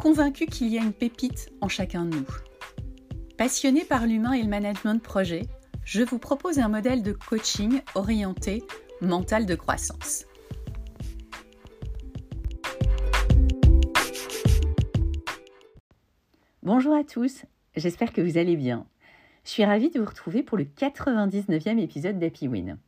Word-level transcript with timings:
convaincu 0.00 0.46
qu'il 0.46 0.68
y 0.68 0.78
a 0.78 0.82
une 0.82 0.94
pépite 0.94 1.52
en 1.60 1.68
chacun 1.68 2.06
de 2.06 2.16
nous. 2.16 2.26
Passionné 3.36 3.84
par 3.84 4.06
l'humain 4.06 4.32
et 4.32 4.42
le 4.42 4.48
management 4.48 4.94
de 4.94 5.00
projet, 5.00 5.42
je 5.84 6.02
vous 6.02 6.18
propose 6.18 6.58
un 6.58 6.68
modèle 6.68 7.02
de 7.02 7.12
coaching 7.12 7.82
orienté 7.94 8.64
mental 9.02 9.44
de 9.44 9.54
croissance. 9.54 10.24
Bonjour 16.62 16.94
à 16.94 17.04
tous, 17.04 17.44
j'espère 17.76 18.14
que 18.14 18.22
vous 18.22 18.38
allez 18.38 18.56
bien. 18.56 18.86
Je 19.44 19.50
suis 19.50 19.64
ravie 19.66 19.90
de 19.90 20.00
vous 20.00 20.06
retrouver 20.06 20.42
pour 20.42 20.56
le 20.56 20.64
99e 20.64 21.78
épisode 21.78 22.18
d'Happy 22.18 22.48
Win. 22.48 22.78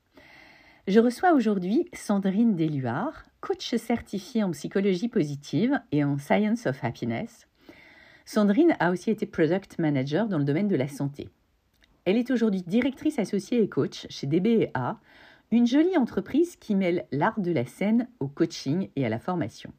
Je 0.88 0.98
reçois 0.98 1.32
aujourd'hui 1.32 1.88
Sandrine 1.92 2.56
Deluard, 2.56 3.22
coach 3.40 3.76
certifiée 3.76 4.42
en 4.42 4.50
psychologie 4.50 5.08
positive 5.08 5.80
et 5.92 6.02
en 6.02 6.18
science 6.18 6.66
of 6.66 6.82
happiness. 6.82 7.46
Sandrine 8.24 8.74
a 8.80 8.90
aussi 8.90 9.12
été 9.12 9.24
product 9.24 9.78
manager 9.78 10.26
dans 10.26 10.38
le 10.38 10.44
domaine 10.44 10.66
de 10.66 10.74
la 10.74 10.88
santé. 10.88 11.28
Elle 12.04 12.16
est 12.16 12.32
aujourd'hui 12.32 12.62
directrice 12.62 13.20
associée 13.20 13.62
et 13.62 13.68
coach 13.68 14.08
chez 14.10 14.26
DBA, 14.26 14.98
une 15.52 15.68
jolie 15.68 15.96
entreprise 15.96 16.56
qui 16.56 16.74
mêle 16.74 17.06
l'art 17.12 17.38
de 17.40 17.52
la 17.52 17.64
scène 17.64 18.08
au 18.18 18.26
coaching 18.26 18.88
et 18.96 19.06
à 19.06 19.08
la 19.08 19.20
formation. 19.20 19.72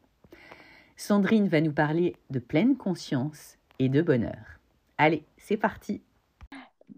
Sandrine 0.96 1.48
va 1.48 1.60
nous 1.60 1.72
parler 1.72 2.16
de 2.30 2.38
pleine 2.38 2.78
conscience 2.78 3.58
et 3.78 3.90
de 3.90 4.00
bonheur. 4.00 4.58
Allez, 4.96 5.24
c'est 5.36 5.58
parti 5.58 6.00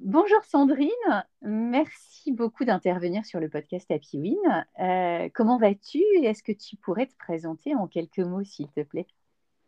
Bonjour 0.03 0.45
Sandrine, 0.45 0.91
merci 1.41 2.31
beaucoup 2.31 2.67
d'intervenir 2.67 3.25
sur 3.25 3.41
le 3.41 3.49
podcast 3.49 3.91
Happy 3.91 4.21
Win. 4.21 4.67
Euh, 4.79 5.31
comment 5.35 5.57
vas-tu? 5.57 5.99
Et 5.99 6.27
est-ce 6.27 6.43
que 6.43 6.53
tu 6.53 6.77
pourrais 6.77 7.07
te 7.07 7.17
présenter 7.17 7.75
en 7.75 7.87
quelques 7.87 8.19
mots 8.19 8.45
s'il 8.45 8.69
te 8.69 8.83
plaît? 8.83 9.07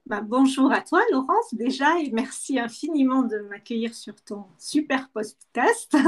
Bah, 0.05 0.21
Bonjour 0.21 0.71
à 0.71 0.83
toi 0.83 1.01
Laurence 1.13 1.55
déjà 1.55 1.99
et 1.99 2.11
merci 2.11 2.59
infiniment 2.59 3.23
de 3.23 3.39
m'accueillir 3.39 3.95
sur 3.95 4.15
ton 4.23 4.45
super 4.59 5.09
podcast. 5.11 5.97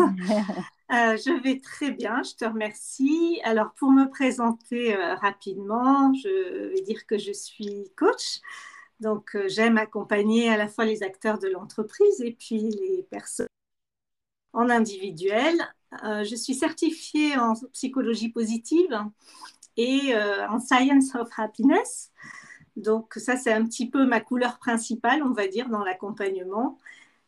Euh, 0.93 1.17
je 1.17 1.41
vais 1.45 1.61
très 1.61 1.93
bien, 1.93 2.21
je 2.25 2.35
te 2.35 2.45
remercie. 2.45 3.41
Alors 3.45 3.71
pour 3.75 3.93
me 3.93 4.11
présenter 4.11 4.97
euh, 4.97 5.15
rapidement, 5.15 6.13
je 6.15 6.73
vais 6.75 6.83
dire 6.83 7.07
que 7.07 7.17
je 7.17 7.31
suis 7.31 7.85
coach. 7.97 8.41
Donc 8.99 9.39
j'aime 9.47 9.79
accompagner 9.79 10.49
à 10.49 10.57
la 10.57 10.67
fois 10.67 10.85
les 10.85 11.05
acteurs 11.05 11.39
de 11.39 11.47
l'entreprise 11.47 12.21
et 12.23 12.33
puis 12.33 12.59
les 12.59 13.07
personnes 13.09 13.47
en 14.53 14.69
individuel. 14.69 15.57
Euh, 16.05 16.25
je 16.25 16.35
suis 16.37 16.55
certifiée 16.55 17.37
en 17.37 17.55
psychologie 17.73 18.29
positive 18.29 19.01
et 19.77 20.15
euh, 20.15 20.49
en 20.49 20.61
science 20.61 21.15
of 21.15 21.29
happiness. 21.37 22.13
Donc 22.77 23.15
ça, 23.17 23.37
c'est 23.37 23.53
un 23.53 23.65
petit 23.65 23.89
peu 23.89 24.07
ma 24.07 24.21
couleur 24.21 24.59
principale, 24.59 25.23
on 25.23 25.33
va 25.33 25.47
dire, 25.47 25.69
dans 25.69 25.85
l'accompagnement. 25.85 26.79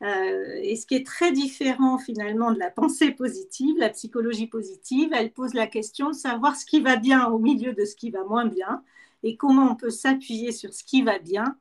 Euh, 0.03 0.59
et 0.63 0.75
ce 0.75 0.85
qui 0.87 0.97
est 0.97 1.07
très 1.07 1.31
différent 1.31 1.97
finalement 1.99 2.51
de 2.51 2.59
la 2.59 2.71
pensée 2.71 3.13
positive, 3.13 3.77
la 3.79 3.91
psychologie 3.91 4.49
positive, 4.49 5.11
elle 5.13 5.33
pose 5.33 5.55
la 5.55 5.69
question 5.69 6.09
de 6.09 6.15
savoir 6.15 6.57
ce 6.57 6.67
qui 6.67 6.81
va 6.81 6.97
bien 6.97 7.27
au 7.27 7.39
milieu 7.39 7.73
de 7.73 7.85
ce 7.85 7.95
qui 7.95 8.11
va 8.11 8.25
moins 8.25 8.47
bien 8.47 8.83
et 9.23 9.37
comment 9.37 9.71
on 9.71 9.77
peut 9.77 9.91
s'appuyer 9.91 10.51
sur 10.51 10.75
ce 10.75 10.83
qui 10.83 11.03
va 11.03 11.21
bien, 11.21 11.57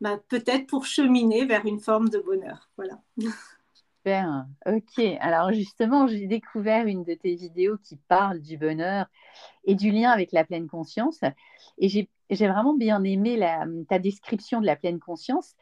bah, 0.00 0.18
peut-être 0.28 0.66
pour 0.66 0.86
cheminer 0.86 1.44
vers 1.44 1.64
une 1.66 1.78
forme 1.78 2.08
de 2.08 2.18
bonheur. 2.18 2.68
Voilà. 2.76 3.00
Super, 4.04 4.44
ok. 4.66 5.02
Alors 5.20 5.50
justement, 5.52 6.06
j'ai 6.06 6.26
découvert 6.26 6.86
une 6.86 7.04
de 7.04 7.14
tes 7.14 7.36
vidéos 7.36 7.78
qui 7.78 7.96
parle 7.96 8.42
du 8.42 8.58
bonheur 8.58 9.06
et 9.64 9.74
du 9.74 9.90
lien 9.90 10.10
avec 10.10 10.30
la 10.32 10.44
pleine 10.44 10.68
conscience. 10.68 11.20
Et 11.78 11.88
j'ai 11.88 12.46
vraiment 12.46 12.74
bien 12.74 13.02
aimé 13.02 13.40
ta 13.88 13.98
description 13.98 14.60
de 14.60 14.66
la 14.66 14.76
pleine 14.76 15.00
conscience 15.00 15.54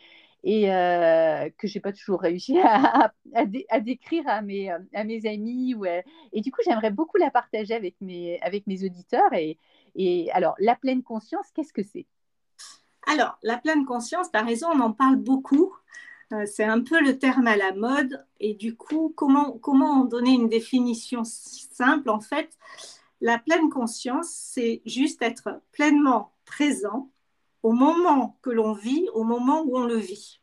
et 0.42 0.72
euh, 0.72 1.50
que 1.56 1.68
j'ai 1.68 1.78
pas 1.78 1.92
toujours 1.92 2.20
réussi 2.20 2.58
à, 2.64 3.12
décrire 3.80 4.24
à 4.26 4.42
mes, 4.42 4.70
amis. 5.24 5.76
Et 6.32 6.40
du 6.40 6.50
coup, 6.50 6.62
j'aimerais 6.64 6.90
beaucoup 6.90 7.18
la 7.18 7.30
partager 7.30 7.74
avec 7.74 7.94
mes, 8.00 8.40
avec 8.40 8.66
mes 8.66 8.82
auditeurs. 8.82 9.32
Et, 9.34 9.56
et 9.94 10.32
alors, 10.32 10.56
la 10.58 10.74
pleine 10.74 11.04
conscience, 11.04 11.46
qu'est-ce 11.54 11.72
que 11.72 11.84
c'est? 11.84 12.06
Alors, 13.06 13.38
la 13.44 13.58
pleine 13.58 13.84
conscience, 13.84 14.32
tu 14.32 14.38
as 14.38 14.42
raison, 14.42 14.66
on 14.74 14.80
en 14.80 14.92
parle 14.92 15.14
beaucoup. 15.14 15.72
Euh, 16.32 16.46
c'est 16.46 16.64
un 16.64 16.80
peu 16.80 17.00
le 17.00 17.18
terme 17.18 17.46
à 17.46 17.56
la 17.56 17.72
mode. 17.72 18.24
Et 18.40 18.54
du 18.54 18.76
coup, 18.76 19.12
comment, 19.16 19.58
comment 19.58 20.04
donner 20.04 20.32
une 20.32 20.48
définition 20.48 21.24
simple? 21.24 22.10
En 22.10 22.20
fait, 22.20 22.56
la 23.20 23.38
pleine 23.38 23.68
conscience, 23.68 24.30
c'est 24.30 24.82
juste 24.86 25.22
être 25.22 25.60
pleinement 25.72 26.34
présent 26.44 27.10
au 27.62 27.72
moment 27.72 28.38
que 28.42 28.50
l'on 28.50 28.72
vit, 28.72 29.08
au 29.12 29.24
moment 29.24 29.62
où 29.62 29.76
on 29.76 29.84
le 29.84 29.96
vit. 29.96 30.40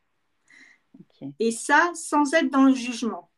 Et 1.40 1.52
ça, 1.52 1.92
sans 1.96 2.34
être 2.34 2.50
dans 2.50 2.64
le 2.64 2.74
jugement. 2.74 3.30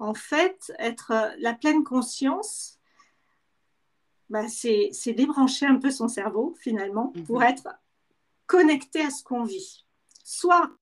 En 0.00 0.14
fait, 0.14 0.72
être 0.80 1.12
la 1.38 1.54
pleine 1.54 1.84
conscience, 1.84 2.80
bah, 4.30 4.48
c'est 4.48 4.90
débrancher 5.14 5.66
un 5.66 5.76
peu 5.76 5.90
son 5.90 6.08
cerveau, 6.08 6.56
finalement, 6.58 7.12
pour 7.26 7.38
mhm. 7.38 7.46
être 7.46 7.68
connecté 8.46 9.02
à 9.02 9.10
ce 9.10 9.22
qu'on 9.22 9.44
vit. 9.44 9.86
Soit 10.24 10.72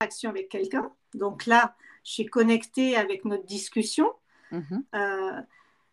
action 0.00 0.30
avec 0.30 0.48
quelqu'un. 0.48 0.92
Donc 1.14 1.46
là, 1.46 1.76
je 2.04 2.12
suis 2.12 2.26
connectée 2.26 2.96
avec 2.96 3.24
notre 3.24 3.44
discussion. 3.44 4.12
Mhm. 4.52 4.84
Euh, 4.94 5.42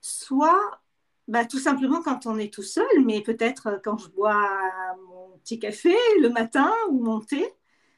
soit 0.02 0.82
bah, 1.28 1.46
tout 1.46 1.60
simplement 1.60 2.02
quand 2.02 2.26
on 2.26 2.38
est 2.38 2.54
tout 2.54 2.64
seul, 2.64 2.86
mais 3.06 3.22
peut-être 3.22 3.80
quand 3.84 3.98
je 3.98 4.10
bois 4.10 4.96
mon 5.08 5.38
petit 5.40 5.60
café 5.60 5.96
le 6.22 6.30
matin 6.30 6.72
ou 6.90 7.04
mon 7.04 7.20
thé. 7.22 7.48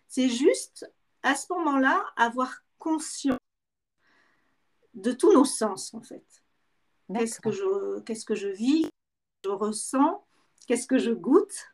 C'est 0.08 0.30
juste 0.30 0.90
à 1.24 1.36
ce 1.36 1.52
moment-là 1.54 2.06
avoir 2.16 2.64
conscience 2.78 3.40
de 4.94 5.12
tous 5.12 5.34
nos 5.34 5.46
sens 5.46 5.94
en 5.94 6.02
fait. 6.02 6.26
Qu'est-ce 7.14 7.40
que 7.40 7.52
je, 7.52 8.00
qu'est-ce 8.02 8.26
que 8.26 8.36
je 8.36 8.48
vis, 8.48 8.88
je 9.44 9.50
ressens, 9.50 10.26
qu'est-ce 10.68 10.88
que 10.88 10.98
je 10.98 11.12
goûte, 11.12 11.68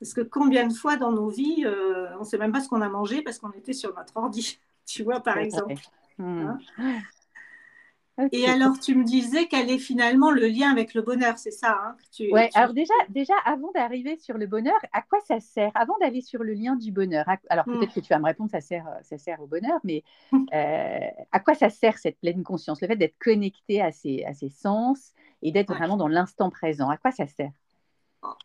parce 0.00 0.12
que 0.12 0.20
combien 0.20 0.66
de 0.66 0.72
fois 0.72 0.96
dans 0.96 1.12
nos 1.12 1.28
vies, 1.28 1.64
euh, 1.64 2.08
on 2.16 2.20
ne 2.20 2.24
sait 2.24 2.38
même 2.38 2.52
pas 2.52 2.60
ce 2.60 2.68
qu'on 2.68 2.82
a 2.82 2.88
mangé 2.88 3.22
parce 3.22 3.38
qu'on 3.38 3.52
était 3.52 3.72
sur 3.72 3.94
notre 3.94 4.16
ordi, 4.16 4.58
tu 4.86 5.02
vois, 5.02 5.20
par 5.20 5.38
exemple. 5.38 5.74
Hein 6.18 6.58
Et 8.32 8.46
alors, 8.46 8.78
tu 8.78 8.94
me 8.94 9.04
disais 9.04 9.46
quel 9.46 9.70
est 9.70 9.78
finalement 9.78 10.30
le 10.30 10.46
lien 10.46 10.70
avec 10.70 10.94
le 10.94 11.02
bonheur, 11.02 11.38
c'est 11.38 11.50
ça 11.50 11.78
hein, 11.82 11.96
Oui, 12.18 12.48
alors 12.54 12.72
déjà, 12.72 12.94
déjà 13.10 13.34
avant 13.44 13.70
d'arriver 13.72 14.16
sur 14.16 14.38
le 14.38 14.46
bonheur, 14.46 14.78
à 14.92 15.02
quoi 15.02 15.18
ça 15.26 15.40
sert? 15.40 15.70
Avant 15.74 15.96
d'aller 15.98 16.22
sur 16.22 16.42
le 16.42 16.54
lien 16.54 16.76
du 16.76 16.92
bonheur, 16.92 17.26
alors 17.50 17.64
peut-être 17.64 17.90
hmm. 17.90 17.94
que 17.94 18.00
tu 18.00 18.08
vas 18.08 18.18
me 18.18 18.24
répondre, 18.24 18.50
ça 18.50 18.60
sert, 18.60 18.86
ça 19.02 19.18
sert 19.18 19.40
au 19.42 19.46
bonheur, 19.46 19.80
mais 19.84 20.02
euh, 20.32 21.08
à 21.32 21.40
quoi 21.40 21.54
ça 21.54 21.68
sert 21.68 21.98
cette 21.98 22.18
pleine 22.18 22.42
conscience, 22.42 22.80
le 22.80 22.88
fait 22.88 22.96
d'être 22.96 23.18
connecté 23.18 23.82
à 23.82 23.92
ses, 23.92 24.24
à 24.24 24.32
ses 24.32 24.48
sens 24.48 25.12
et 25.42 25.52
d'être 25.52 25.74
vraiment 25.74 25.96
dans 25.96 26.08
l'instant 26.08 26.48
présent 26.50 26.88
À 26.88 26.96
quoi 26.96 27.12
ça 27.12 27.26
sert? 27.26 27.50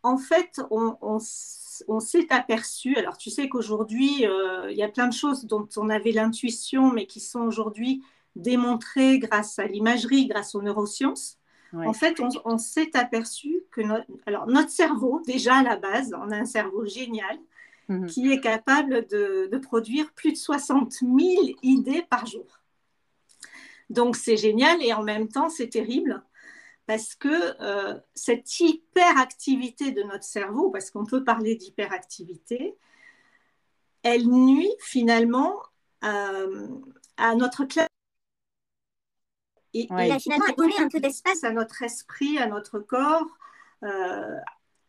En 0.02 0.18
fait, 0.18 0.60
on, 0.70 1.18
s'est 1.18 2.26
aperçu, 2.30 2.96
alors 2.96 3.16
tu 3.16 3.30
sais 3.30 3.48
qu'aujourd'hui, 3.48 4.26
euh, 4.26 4.70
il 4.70 4.76
y 4.76 4.82
a 4.82 4.88
plein 4.88 5.08
de 5.08 5.12
choses 5.12 5.44
dont 5.44 5.68
on 5.76 5.88
avait 5.88 6.12
l'intuition, 6.12 6.90
mais 6.92 7.06
qui 7.06 7.20
sont 7.20 7.40
aujourd'hui 7.40 8.02
démontrées 8.36 9.18
grâce 9.18 9.58
à 9.58 9.66
l'imagerie, 9.66 10.26
grâce 10.26 10.54
aux 10.54 10.62
neurosciences. 10.62 11.38
En 11.74 11.94
fait, 11.94 12.20
on, 12.44 12.58
s'est 12.58 12.94
aperçu 12.94 13.62
que 13.70 13.80
alors, 14.26 14.46
notre 14.46 14.68
cerveau, 14.68 15.22
déjà 15.26 15.56
à 15.56 15.62
la 15.62 15.76
base, 15.76 16.14
on 16.14 16.30
a 16.30 16.36
un 16.36 16.44
cerveau 16.44 16.84
génial 16.84 17.38
mhm. 17.88 18.06
qui 18.08 18.30
est 18.30 18.40
capable 18.40 19.06
de, 19.06 19.48
de, 19.50 19.58
produire 19.58 20.12
plus 20.12 20.32
de 20.32 20.36
60 20.36 20.92
000 20.92 21.12
idées 21.62 22.04
par 22.10 22.26
jour. 22.26 22.44
Donc 23.88 24.16
c'est 24.16 24.36
génial 24.36 24.82
et 24.82 24.92
en 24.92 25.02
même 25.02 25.28
temps 25.28 25.48
c'est 25.48 25.68
terrible 25.68 26.22
parce 26.92 27.14
que 27.14 27.56
euh, 27.62 27.98
cette 28.14 28.60
hyperactivité 28.60 29.92
de 29.92 30.02
notre 30.02 30.24
cerveau, 30.24 30.68
parce 30.68 30.90
qu'on 30.90 31.06
peut 31.06 31.24
parler 31.24 31.54
d'hyperactivité, 31.54 32.76
elle 34.02 34.28
nuit 34.28 34.70
finalement 34.78 35.58
euh, 36.04 36.68
à 37.16 37.34
notre 37.34 37.64
classe. 37.64 37.88
Et, 39.72 39.86
finalement 40.20 40.44
un 40.80 40.88
peu 40.90 41.00
d'espace 41.00 41.44
à 41.44 41.52
notre 41.52 41.80
esprit, 41.82 42.36
à 42.36 42.46
notre 42.46 42.78
corps. 42.78 43.38
Euh, 43.84 44.36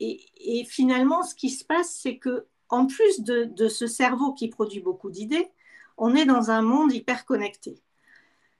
et, 0.01 0.65
finalement, 0.65 1.23
ce 1.23 1.35
qui 1.35 1.51
se 1.51 1.63
passe, 1.63 1.99
c'est 2.01 2.17
que 2.17 2.47
en 2.67 2.85
plus 2.85 3.21
de, 3.21 3.69
ce 3.69 3.87
cerveau 3.87 4.33
qui 4.33 4.49
produit 4.49 4.81
beaucoup 4.81 5.09
d'idées, 5.09 5.49
on 5.97 6.15
est 6.15 6.25
dans 6.25 6.51
un 6.51 6.63
monde 6.63 6.91
hyper 6.91 7.23
connecté. 7.23 7.81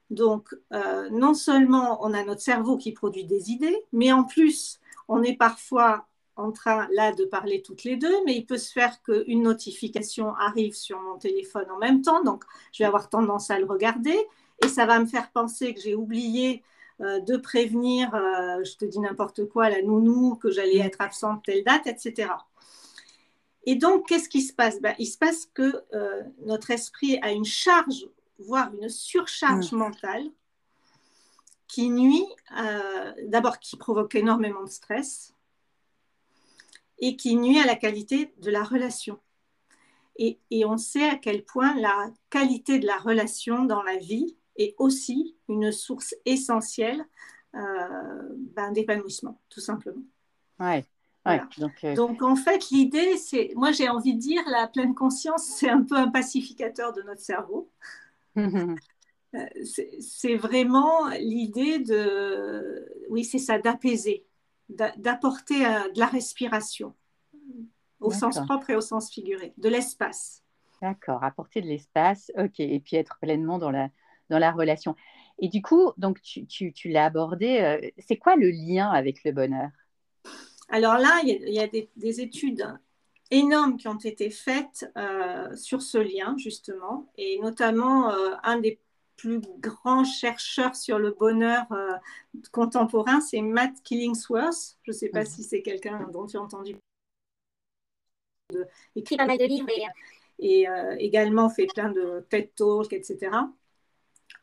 Donc, 0.09 0.53
euh, 0.73 1.09
non 1.09 1.33
seulement 1.33 2.05
on 2.05 2.13
a 2.13 2.23
notre 2.23 2.41
cerveau 2.41 2.77
qui 2.77 2.91
produit 2.91 3.25
des 3.25 3.51
idées, 3.51 3.77
mais 3.91 4.11
en 4.11 4.23
plus, 4.23 4.79
on 5.07 5.23
est 5.23 5.35
parfois 5.35 6.07
en 6.35 6.51
train 6.51 6.88
là 6.94 7.13
de 7.13 7.25
parler 7.25 7.61
toutes 7.61 7.83
les 7.83 7.95
deux, 7.95 8.15
mais 8.25 8.35
il 8.35 8.45
peut 8.45 8.57
se 8.57 8.71
faire 8.71 9.01
qu'une 9.03 9.44
notification 9.44 10.33
arrive 10.35 10.73
sur 10.73 11.00
mon 11.00 11.17
téléphone 11.17 11.69
en 11.71 11.77
même 11.77 12.01
temps, 12.01 12.23
donc 12.23 12.44
je 12.71 12.83
vais 12.83 12.88
avoir 12.88 13.09
tendance 13.09 13.51
à 13.51 13.59
le 13.59 13.65
regarder 13.65 14.17
et 14.63 14.67
ça 14.67 14.85
va 14.85 15.00
me 15.00 15.05
faire 15.05 15.31
penser 15.31 15.73
que 15.73 15.81
j'ai 15.81 15.95
oublié 15.95 16.63
euh, 17.01 17.19
de 17.19 17.38
prévenir, 17.38 18.13
euh, 18.15 18.63
je 18.63 18.75
te 18.77 18.85
dis 18.85 19.00
n'importe 19.00 19.45
quoi, 19.45 19.69
la 19.69 19.81
nounou, 19.81 20.35
que 20.35 20.51
j'allais 20.51 20.79
être 20.79 21.01
absente 21.01 21.44
telle 21.45 21.63
date, 21.63 21.88
etc. 21.88 22.29
Et 23.65 23.75
donc, 23.75 24.07
qu'est-ce 24.07 24.29
qui 24.29 24.41
se 24.41 24.53
passe? 24.53 24.81
Ben, 24.81 24.95
Il 25.00 25.05
se 25.05 25.17
passe 25.17 25.47
que 25.53 25.83
notre 26.45 26.71
esprit 26.71 27.17
a 27.21 27.31
une 27.31 27.45
charge, 27.45 28.07
voire 28.45 28.73
une 28.73 28.89
surcharge 28.89 29.71
mm. 29.71 29.77
mentale, 29.77 30.23
qui 31.67 31.89
nuit, 31.89 32.25
d'abord 33.29 33.57
qui 33.57 33.77
provoque 33.77 34.13
énormément 34.13 34.63
de 34.63 34.69
stress, 34.69 35.33
et 36.99 37.15
qui 37.15 37.35
nuit 37.35 37.59
à 37.59 37.65
la 37.65 37.75
qualité 37.75 38.33
de 38.37 38.51
la 38.51 38.63
relation. 38.63 39.19
Et, 40.17 40.39
on 40.65 40.77
sait 40.77 41.09
à 41.09 41.15
quel 41.15 41.43
point 41.43 41.75
la 41.75 42.11
qualité 42.29 42.79
de 42.79 42.85
la 42.85 42.97
relation 42.97 43.65
dans 43.65 43.81
la 43.81 43.97
vie 43.97 44.37
est 44.57 44.75
aussi 44.77 45.35
une 45.49 45.71
source 45.71 46.15
essentielle 46.25 47.03
euh, 47.55 47.59
ben, 48.55 48.71
d'épanouissement, 48.71 49.41
tout 49.49 49.59
simplement. 49.59 50.03
Ouais. 50.59 50.85
donc, 51.57 51.83
euh, 51.83 51.95
donc, 51.95 52.21
en 52.21 52.35
fait, 52.35 52.69
l'idée, 52.69 53.17
c'est, 53.17 53.51
moi 53.55 53.71
j'ai 53.71 53.89
envie 53.89 54.13
de 54.13 54.19
dire, 54.19 54.43
la 54.47 54.67
pleine 54.67 54.93
conscience, 54.93 55.43
c'est 55.43 55.69
un 55.69 55.81
peu 55.81 55.95
un 55.95 56.09
pacificateur 56.09 56.93
de 56.93 57.01
notre 57.01 57.21
cerveau. 57.21 57.71
Euh, 58.38 59.47
c'est 60.00 60.35
vraiment 60.35 61.07
l'idée 61.19 61.80
de, 61.80 62.88
oui, 63.09 63.24
c'est 63.24 63.39
ça, 63.39 63.57
d'apaiser, 63.57 64.27
d'apporter 64.69 65.57
de 65.59 66.00
la 66.00 66.06
respiration 66.06 66.94
au 68.00 68.12
sens 68.12 68.39
propre 68.41 68.69
et 68.69 68.75
au 68.75 68.81
sens 68.81 69.12
figuré, 69.12 69.53
de 69.57 69.69
l'espace. 69.69 70.44
D'accord, 70.81 71.24
apporter 71.24 71.62
de 71.62 71.68
l'espace, 71.68 72.31
ok, 72.38 72.59
et 72.59 72.80
puis 72.80 72.97
être 72.97 73.18
pleinement 73.21 73.57
dans 73.57 73.71
la, 73.71 73.89
dans 74.30 74.39
la 74.39 74.51
relation. 74.51 74.95
Et 75.39 75.47
du 75.47 75.62
coup, 75.62 75.91
donc 75.97 76.21
tu, 76.21 76.45
tu, 76.45 76.74
tu 76.74 76.89
l'as 76.89 77.06
abordé, 77.06 77.59
euh, 77.59 77.89
c'est 77.97 78.18
quoi 78.18 78.36
le 78.36 78.50
lien 78.50 78.89
avec 78.89 79.24
le 79.24 79.31
bonheur? 79.31 79.69
Alors 80.69 80.97
là, 80.97 81.21
il 81.24 81.53
y 81.53 81.59
a, 81.59 81.68
des, 81.68 82.21
études 82.21 82.68
énormes 83.33 83.77
qui 83.77 83.88
ont 83.88 83.97
été 83.97 84.30
faites 84.30 84.91
euh, 84.97 85.56
sur 85.56 85.81
ce 85.81 85.97
lien, 85.97 86.35
justement, 86.38 87.12
et 87.18 87.39
notamment 87.39 88.12
euh, 88.12 88.35
un 88.44 88.57
des 88.57 88.80
plus 89.15 89.41
grands 89.59 90.03
chercheurs 90.03 90.75
sur 90.75 91.00
le 91.00 91.12
bonheur 91.12 91.65
contemporain, 92.51 93.21
c'est 93.21 93.41
Matt 93.41 93.81
Killingsworth. 93.83 94.77
Je 94.83 94.91
ne 94.91 94.95
sais 94.95 95.09
pas 95.09 95.21
mhm. 95.21 95.25
si 95.27 95.44
c'est 95.44 95.62
quelqu'un 95.62 96.09
dont 96.12 96.25
tu 96.25 96.35
as 96.35 96.41
entendu 96.41 96.75
de, 98.53 98.68
écrit 98.95 99.18
pas 99.18 99.25
mal 99.25 99.38
de 99.38 99.45
livres 99.45 99.68
et, 100.39 100.68
euh, 100.68 100.95
également 101.00 101.50
fait 101.50 101.68
plein 101.68 101.89
de 101.89 102.25
TED 102.29 102.53
Talks, 102.56 102.94
etc. 102.94 103.31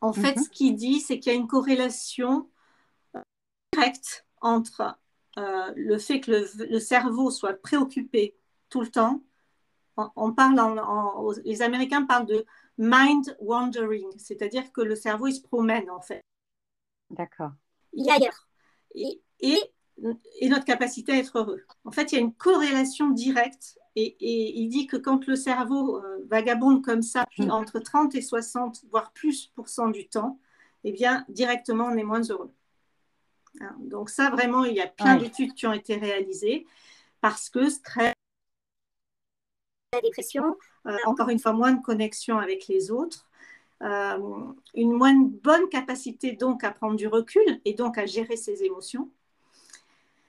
En 0.00 0.12
fait, 0.12 0.36
mhm. 0.36 0.44
ce 0.44 0.48
qu'il 0.50 0.74
dit, 0.76 1.00
c'est 1.00 1.18
qu'il 1.18 1.32
y 1.32 1.34
a 1.34 1.38
une 1.38 1.46
corrélation 1.46 2.48
euh, 3.16 3.20
directe 3.72 4.26
entre 4.40 4.96
euh, 5.38 5.72
le 5.76 5.98
fait 5.98 6.20
que 6.20 6.30
le, 6.30 6.80
cerveau 6.80 7.30
soit 7.30 7.54
préoccupé 7.54 8.36
tout 8.70 8.80
le 8.80 8.88
temps. 8.88 9.22
On, 10.16 10.32
parle 10.32 10.58
en, 10.58 11.32
les 11.44 11.60
Américains 11.60 12.04
parlent 12.04 12.24
de 12.24 12.46
mind 12.78 13.36
wandering, 13.38 14.08
c'est-à-dire 14.16 14.72
que 14.72 14.80
le 14.80 14.94
cerveau 14.94 15.26
il 15.26 15.34
se 15.34 15.42
promène 15.42 15.90
en 15.90 16.00
fait. 16.00 16.22
D'accord. 17.10 17.50
Il 17.92 18.08
ailleurs. 18.08 18.48
Et, 18.94 19.20
et, 19.40 19.58
et, 20.40 20.48
notre 20.48 20.64
capacité 20.64 21.12
à 21.12 21.16
être 21.16 21.38
heureux. 21.38 21.62
En 21.84 21.90
fait, 21.90 22.12
il 22.12 22.14
y 22.14 22.18
a 22.18 22.20
une 22.22 22.32
corrélation 22.32 23.10
directe 23.10 23.78
et, 23.96 24.16
il 24.20 24.68
dit 24.68 24.86
que 24.86 24.96
quand 24.96 25.26
le 25.26 25.36
cerveau 25.36 25.98
euh, 25.98 26.24
vagabonde 26.28 26.82
comme 26.82 27.02
ça, 27.02 27.26
mm. 27.38 27.50
entre 27.50 27.80
30 27.80 28.14
et 28.14 28.22
60, 28.22 28.84
voire 28.90 29.12
plus 29.12 29.48
pour 29.48 29.68
cent 29.68 29.88
du 29.88 30.08
temps, 30.08 30.38
eh 30.84 30.92
bien, 30.92 31.24
directement, 31.28 31.86
on 31.86 31.96
est 31.96 32.04
moins 32.04 32.22
heureux. 32.22 32.52
Hein, 33.60 33.76
donc 33.80 34.10
ça, 34.10 34.30
vraiment, 34.30 34.64
il 34.64 34.74
y 34.74 34.80
a 34.80 34.86
plein 34.86 35.16
d'études 35.16 35.54
qui 35.54 35.66
ont 35.66 35.72
été 35.72 35.96
réalisées 35.96 36.66
parce 37.20 37.50
que 37.50 37.68
stress, 37.68 38.14
la 39.92 40.00
dépression, 40.00 40.56
euh, 40.86 40.96
encore 41.06 41.30
une 41.30 41.40
fois, 41.40 41.52
moins 41.52 41.72
de 41.72 41.82
connexion 41.82 42.38
avec 42.38 42.68
les 42.68 42.90
autres, 42.90 43.26
euh, 43.82 44.18
une 44.74 44.92
moins 44.92 45.14
bonne 45.18 45.68
capacité 45.68 46.32
donc 46.32 46.62
à 46.62 46.70
prendre 46.70 46.96
du 46.96 47.08
recul 47.08 47.60
et 47.64 47.74
donc 47.74 47.98
à 47.98 48.06
gérer 48.06 48.36
ses 48.36 48.62
émotions. 48.62 49.10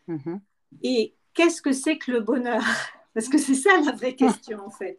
Mm-hmm. 0.07 0.39
Et 0.83 1.13
qu'est-ce 1.33 1.61
que 1.61 1.73
c'est 1.73 1.97
que 1.97 2.11
le 2.11 2.21
bonheur? 2.21 2.63
Parce 3.13 3.29
que 3.29 3.37
c'est 3.37 3.55
ça 3.55 3.69
la 3.85 3.91
vraie 3.91 4.15
question 4.15 4.65
en 4.65 4.71
fait. 4.71 4.97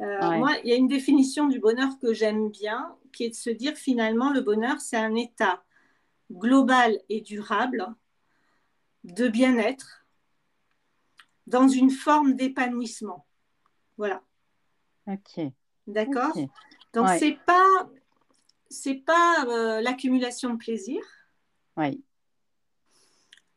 Euh, 0.00 0.38
moi, 0.38 0.52
il 0.62 0.70
y 0.70 0.72
a 0.72 0.76
une 0.76 0.86
définition 0.86 1.48
du 1.48 1.58
bonheur 1.58 1.98
que 2.00 2.14
j'aime 2.14 2.50
bien, 2.50 2.94
qui 3.12 3.24
est 3.24 3.30
de 3.30 3.34
se 3.34 3.50
dire 3.50 3.74
finalement 3.74 4.30
le 4.30 4.40
bonheur, 4.40 4.80
c'est 4.80 4.96
un 4.96 5.16
état 5.16 5.62
global 6.30 6.98
et 7.08 7.20
durable 7.20 7.84
de 9.02 9.28
bien-être 9.28 10.06
dans 11.48 11.66
une 11.66 11.90
forme 11.90 12.34
d'épanouissement. 12.34 13.26
Voilà. 13.98 14.22
Ok. 15.06 15.40
D'accord. 15.86 16.32
Donc 16.94 17.08
c'est 17.18 17.38
pas 17.44 17.90
c'est 18.70 18.96
pas 18.96 19.46
euh, 19.46 19.80
l'accumulation 19.80 20.50
de 20.50 20.58
plaisir. 20.58 21.02
Oui. 21.76 22.02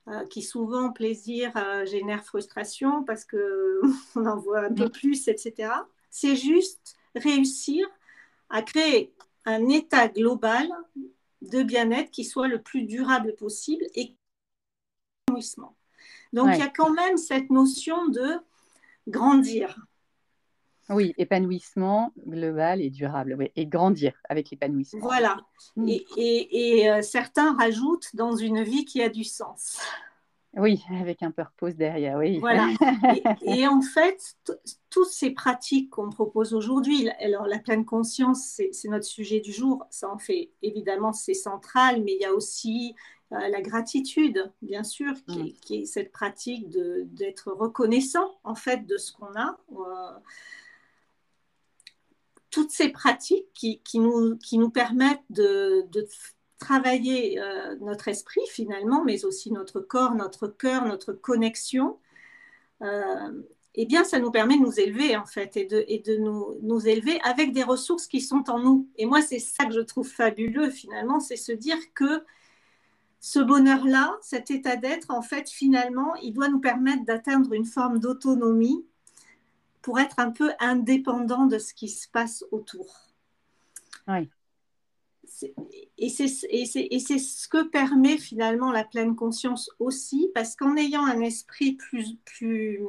Euh, 0.07 0.25
qui 0.27 0.41
souvent 0.41 0.91
plaisir 0.91 1.55
euh, 1.55 1.85
génère 1.85 2.23
frustration 2.25 3.03
parce 3.03 3.25
qu'on 3.25 3.35
en 4.25 4.37
voit 4.37 4.65
un 4.65 4.73
peu 4.73 4.89
plus, 4.89 5.27
etc. 5.27 5.71
C'est 6.09 6.35
juste 6.35 6.95
réussir 7.15 7.87
à 8.49 8.61
créer 8.61 9.13
un 9.45 9.69
état 9.69 10.07
global 10.07 10.69
de 11.41 11.63
bien-être 11.63 12.11
qui 12.11 12.25
soit 12.25 12.47
le 12.47 12.61
plus 12.61 12.83
durable 12.83 13.35
possible 13.35 13.85
et 13.95 14.15
donc 16.33 16.49
il 16.53 16.59
y 16.59 16.61
a 16.61 16.69
quand 16.69 16.91
même 16.91 17.17
cette 17.17 17.49
notion 17.49 18.07
de 18.07 18.37
grandir. 19.07 19.87
Oui, 20.89 21.13
épanouissement 21.17 22.11
global 22.27 22.81
et 22.81 22.89
durable, 22.89 23.35
oui, 23.37 23.51
et 23.55 23.65
grandir 23.65 24.13
avec 24.27 24.49
l'épanouissement. 24.49 25.01
Voilà. 25.01 25.37
Mm. 25.75 25.89
Et, 26.17 26.89
euh, 26.89 27.01
certains 27.01 27.55
rajoutent 27.55 28.15
dans 28.15 28.35
une 28.35 28.63
vie 28.63 28.85
qui 28.85 29.01
a 29.01 29.09
du 29.09 29.23
sens. 29.23 29.79
Oui, 30.57 30.83
avec 30.99 31.23
un 31.23 31.31
purpose 31.31 31.75
derrière, 31.75 32.17
oui. 32.17 32.39
Voilà. 32.39 32.67
Et, 33.43 33.65
en 33.67 33.81
fait, 33.81 34.35
toutes 34.89 35.07
ces 35.07 35.31
pratiques 35.31 35.89
qu'on 35.91 36.09
propose 36.09 36.53
aujourd'hui, 36.53 37.09
alors 37.21 37.47
la 37.47 37.59
pleine 37.59 37.85
conscience, 37.85 38.59
c'est 38.71 38.89
notre 38.89 39.05
sujet 39.05 39.39
du 39.39 39.53
jour, 39.53 39.85
ça 39.89 40.11
en 40.11 40.17
fait 40.17 40.49
évidemment, 40.61 41.13
c'est 41.13 41.33
central, 41.33 42.03
mais 42.03 42.15
il 42.15 42.21
y 42.21 42.25
a 42.25 42.33
aussi 42.33 42.95
euh, 43.31 43.47
la 43.47 43.61
gratitude, 43.61 44.51
bien 44.61 44.83
sûr, 44.83 45.13
qui, 45.25 45.55
mm. 45.69 45.73
est, 45.73 45.85
cette 45.85 46.11
pratique 46.11 46.67
d'être 46.69 47.53
reconnaissant 47.53 48.29
en 48.43 48.55
fait 48.55 48.85
de 48.85 48.97
ce 48.97 49.13
qu'on 49.13 49.33
a. 49.37 49.57
Euh, 49.71 50.19
toutes 52.51 52.71
ces 52.71 52.89
pratiques 52.89 53.47
qui, 53.53 53.99
nous, 53.99 54.69
permettent 54.69 55.23
de, 55.29 55.87
travailler 56.59 57.39
euh, 57.39 57.75
notre 57.81 58.07
esprit 58.07 58.45
finalement, 58.51 59.03
mais 59.03 59.25
aussi 59.25 59.51
notre 59.51 59.79
corps, 59.79 60.13
notre 60.13 60.47
cœur, 60.47 60.85
notre 60.85 61.11
connexion, 61.11 61.97
euh, 62.83 63.41
eh 63.73 63.85
bien, 63.87 64.03
ça 64.03 64.19
nous 64.19 64.29
permet 64.29 64.57
de 64.57 64.61
nous 64.61 64.79
élever 64.79 65.17
en 65.17 65.25
fait 65.25 65.57
et 65.57 65.65
de, 65.65 66.17
nous, 66.17 66.87
élever 66.87 67.19
avec 67.23 67.51
des 67.51 67.63
ressources 67.63 68.05
qui 68.05 68.21
sont 68.21 68.43
en 68.49 68.59
nous. 68.59 68.87
Et 68.97 69.07
moi, 69.07 69.21
c'est 69.21 69.39
ça 69.39 69.65
que 69.65 69.73
je 69.73 69.79
trouve 69.79 70.07
fabuleux 70.07 70.69
finalement, 70.69 71.19
c'est 71.19 71.35
se 71.35 71.51
dire 71.51 71.79
que 71.95 72.23
ce 73.21 73.39
bonheur-là, 73.39 74.17
cet 74.21 74.51
état 74.51 74.75
d'être, 74.75 75.11
en 75.11 75.21
fait, 75.21 75.49
finalement, 75.49 76.15
il 76.21 76.33
doit 76.33 76.49
nous 76.49 76.59
permettre 76.59 77.05
d'atteindre 77.05 77.53
une 77.53 77.65
forme 77.65 77.99
d'autonomie 77.99 78.85
pour 79.81 79.99
être 79.99 80.19
un 80.19 80.31
peu 80.31 80.51
indépendant 80.59 81.45
de 81.45 81.57
ce 81.57 81.73
qui 81.73 81.89
se 81.89 82.07
passe 82.07 82.45
autour. 82.51 83.11
Oui. 84.07 84.29
Et 85.97 86.09
c'est 86.09 86.27
ce 86.27 87.47
que 87.47 87.63
permet 87.63 88.17
finalement 88.17 88.71
la 88.71 88.83
pleine 88.83 89.15
conscience 89.15 89.69
aussi, 89.79 90.31
parce 90.33 90.55
qu'en 90.55 90.75
ayant 90.77 91.05
un 91.05 91.21
esprit 91.21 91.73
plus, 91.73 92.15
plus, 92.25 92.79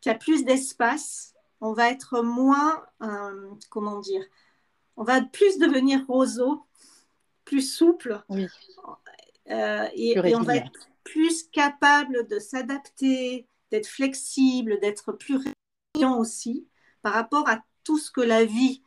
qui 0.00 0.10
a 0.10 0.14
plus 0.14 0.44
d'espace, 0.44 1.34
on 1.60 1.72
va 1.72 1.90
être 1.90 2.22
moins, 2.22 2.84
euh, 3.02 3.50
comment 3.70 4.00
dire, 4.00 4.24
on 4.96 5.04
va 5.04 5.22
plus 5.22 5.58
devenir 5.58 6.04
roseau, 6.06 6.64
plus 7.44 7.62
souple, 7.62 8.22
euh, 9.50 9.88
et, 9.94 10.10
et, 10.12 10.36
on 10.36 10.42
va 10.42 10.56
être 10.56 10.72
plus 11.04 11.44
capable 11.50 12.26
de 12.26 12.38
s'adapter, 12.38 13.46
d'être 13.70 13.86
flexible, 13.86 14.78
d'être 14.80 15.12
plus 15.12 15.38
aussi 16.12 16.66
par 17.02 17.12
rapport 17.12 17.48
à 17.48 17.62
tout 17.82 17.98
ce 17.98 18.10
que 18.10 18.20
la 18.20 18.44
vie 18.44 18.82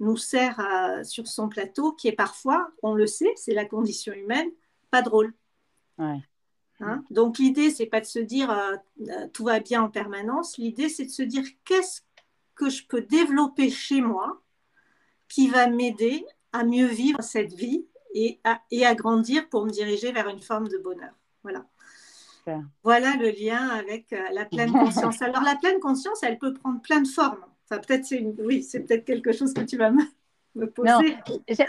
nous 0.00 0.16
sert 0.16 0.60
sur 1.04 1.26
son 1.26 1.48
plateau, 1.48 1.92
qui 1.92 2.08
est 2.08 2.12
parfois, 2.12 2.70
on 2.82 2.94
le 2.94 3.06
sait, 3.06 3.32
c'est 3.36 3.54
la 3.54 3.64
condition 3.64 4.12
humaine, 4.12 4.50
pas 4.90 5.02
drôle. 5.02 5.32
Hein? 6.80 7.04
Donc 7.10 7.38
l'idée, 7.38 7.70
c'est 7.70 7.86
pas 7.86 8.00
de 8.00 8.06
se 8.06 8.18
dire 8.18 8.50
euh, 8.50 8.76
euh, 9.08 9.28
tout 9.32 9.44
va 9.44 9.60
bien 9.60 9.82
en 9.82 9.88
permanence. 9.88 10.58
L'idée, 10.58 10.88
c'est 10.88 11.04
de 11.04 11.10
se 11.10 11.22
dire 11.22 11.44
qu'est-ce 11.64 12.02
que 12.54 12.68
je 12.68 12.86
peux 12.86 13.02
développer 13.02 13.70
chez 13.70 14.00
moi 14.00 14.42
qui 15.28 15.48
va 15.48 15.68
m'aider 15.68 16.24
à 16.52 16.64
mieux 16.64 16.86
vivre 16.86 17.22
cette 17.22 17.52
vie 17.52 17.86
et 18.12 18.40
à, 18.44 18.60
et 18.70 18.84
à 18.84 18.94
grandir 18.94 19.48
pour 19.48 19.64
me 19.64 19.70
diriger 19.70 20.12
vers 20.12 20.28
une 20.28 20.40
forme 20.40 20.68
de 20.68 20.78
bonheur? 20.78 21.14
Voilà. 21.42 21.66
Voilà 22.82 23.16
le 23.16 23.30
lien 23.30 23.68
avec 23.68 24.12
euh, 24.12 24.22
la 24.32 24.44
pleine 24.44 24.72
conscience. 24.72 25.22
Alors 25.22 25.42
la 25.42 25.56
pleine 25.56 25.80
conscience, 25.80 26.22
elle 26.22 26.38
peut 26.38 26.54
prendre 26.54 26.80
plein 26.80 27.00
de 27.00 27.08
formes. 27.08 27.44
Enfin, 27.64 27.80
peut-être 27.80 28.04
c'est 28.04 28.20
oui, 28.38 28.62
c'est 28.62 28.80
peut-être 28.80 29.04
quelque 29.04 29.32
chose 29.32 29.54
que 29.54 29.62
tu 29.62 29.76
vas 29.76 29.90
me, 29.90 30.02
poser. 30.74 30.90
Non. 30.90 31.00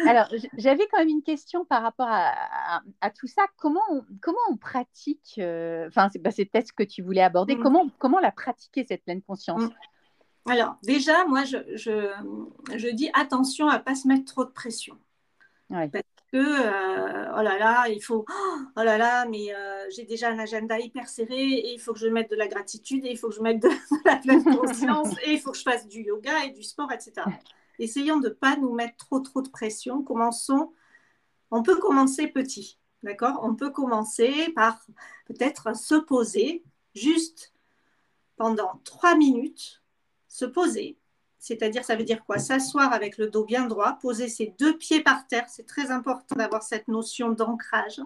Alors 0.07 0.27
j'avais 0.57 0.87
quand 0.91 0.99
même 0.99 1.09
une 1.09 1.23
question 1.23 1.65
par 1.65 1.81
rapport 1.81 2.09
à, 2.09 2.81
à, 3.01 3.09
tout 3.09 3.27
ça. 3.27 3.43
Comment 3.57 3.81
on, 3.91 4.03
comment 4.21 4.37
on 4.49 4.57
pratique 4.57 5.35
euh, 5.39 5.87
Enfin, 5.87 6.09
c'est 6.11 6.19
bah, 6.19 6.31
peut-être 6.35 6.67
ce 6.67 6.73
que 6.73 6.83
tu 6.83 7.01
voulais 7.01 7.23
aborder. 7.23 7.55
Mm. 7.55 7.63
Comment 7.63 7.89
comment 7.97 8.19
la 8.19 8.31
pratiquer 8.31 8.85
cette 8.87 9.03
pleine 9.03 9.21
conscience? 9.21 9.63
Mm. 9.63 9.71
Alors 10.47 10.77
déjà, 10.83 11.25
moi, 11.25 11.43
je, 11.43 11.57
je, 11.73 12.11
je, 12.77 12.87
dis 12.89 13.09
attention 13.13 13.67
à 13.67 13.79
pas 13.79 13.95
se 13.95 14.07
mettre 14.07 14.25
trop 14.25 14.45
de 14.45 14.51
pression. 14.51 14.95
Parce 15.69 15.89
que, 16.35 16.41
euh, 16.41 17.31
oh 17.37 17.41
là 17.41 17.57
là, 17.57 17.87
il 17.87 18.03
faut, 18.03 18.25
oh 18.75 18.83
là 18.83 18.97
là, 18.97 19.25
mais 19.25 19.55
euh, 19.55 19.85
j'ai 19.89 20.03
déjà 20.03 20.29
un 20.29 20.39
agenda 20.39 20.77
hyper 20.77 21.07
serré 21.07 21.41
et 21.41 21.73
il 21.73 21.79
faut 21.79 21.93
que 21.93 21.99
je 21.99 22.07
mette 22.07 22.29
de 22.29 22.35
la 22.35 22.47
gratitude 22.47 23.05
et 23.05 23.11
il 23.11 23.17
faut 23.17 23.29
que 23.29 23.35
je 23.35 23.41
mette 23.41 23.61
de, 23.61 23.69
la 24.05 24.17
pleine 24.17 24.43
conscience 24.57 25.15
et 25.23 25.31
il 25.31 25.39
faut 25.39 25.51
que 25.51 25.57
je 25.57 25.63
fasse 25.63 25.87
du 25.87 26.01
yoga 26.01 26.43
et 26.43 26.51
du 26.51 26.61
sport, 26.61 26.91
etc. 26.91 27.25
Essayons 27.79 28.19
de 28.19 28.27
ne 28.27 28.33
pas 28.33 28.57
nous 28.57 28.73
mettre 28.73 28.97
trop, 28.97 29.21
trop 29.21 29.41
de 29.41 29.49
pression. 29.49 30.03
Commençons, 30.03 30.73
on 31.51 31.63
peut 31.63 31.77
commencer 31.77 32.27
petit, 32.27 32.79
d'accord? 33.01 33.39
On 33.41 33.55
peut 33.55 33.71
commencer 33.71 34.51
par 34.55 34.85
peut-être 35.27 35.73
se 35.73 35.95
poser 35.95 36.63
juste 36.95 37.53
pendant 38.35 38.81
trois 38.83 39.15
minutes, 39.15 39.81
se 40.27 40.43
poser, 40.43 40.97
c'est-à-dire, 41.45 41.85
ça 41.85 41.95
veut 41.95 42.03
dire 42.03 42.25
quoi? 42.25 42.39
S'asseoir 42.39 42.91
avec 42.91 43.19
le 43.19 43.27
dos 43.27 43.45
bien 43.45 43.67
droit, 43.67 43.99
poser 44.01 44.29
ses 44.29 44.55
deux 44.57 44.79
pieds 44.79 45.03
par 45.03 45.27
terre. 45.27 45.47
C'est 45.47 45.67
très 45.67 45.91
important 45.91 46.35
d'avoir 46.35 46.63
cette 46.63 46.87
notion 46.87 47.29
d'ancrage. 47.29 48.01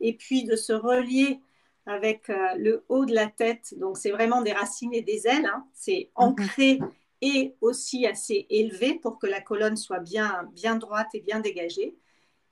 Et 0.00 0.14
puis 0.14 0.44
de 0.44 0.56
se 0.56 0.72
relier 0.72 1.42
avec 1.84 2.30
euh, 2.30 2.54
le 2.56 2.82
haut 2.88 3.04
de 3.04 3.12
la 3.12 3.26
tête. 3.26 3.74
Donc, 3.76 3.98
c'est 3.98 4.10
vraiment 4.10 4.40
des 4.40 4.54
racines 4.54 4.94
et 4.94 5.02
des 5.02 5.26
ailes. 5.26 5.44
Hein. 5.44 5.66
C'est 5.74 6.08
mhm. 6.16 6.24
ancré 6.24 6.78
et 7.20 7.54
aussi 7.60 8.06
assez 8.06 8.46
élevé 8.48 8.94
pour 8.94 9.18
que 9.18 9.26
la 9.26 9.42
colonne 9.42 9.76
soit 9.76 10.00
bien, 10.00 10.48
bien 10.54 10.76
droite 10.76 11.08
et 11.12 11.20
bien 11.20 11.40
dégagée. 11.40 11.94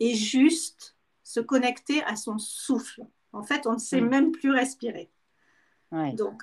Et 0.01 0.15
juste 0.15 0.97
se 1.25 1.41
connecter 1.41 2.03
à 2.03 2.15
son 2.17 2.37
souffle. 2.37 3.07
En 3.33 3.43
fait, 3.43 3.67
on 3.67 3.73
ne 3.73 3.79
sait 3.79 4.03
même 4.03 4.33
plus 4.33 4.51
respirer. 4.51 5.09
Donc, 6.13 6.43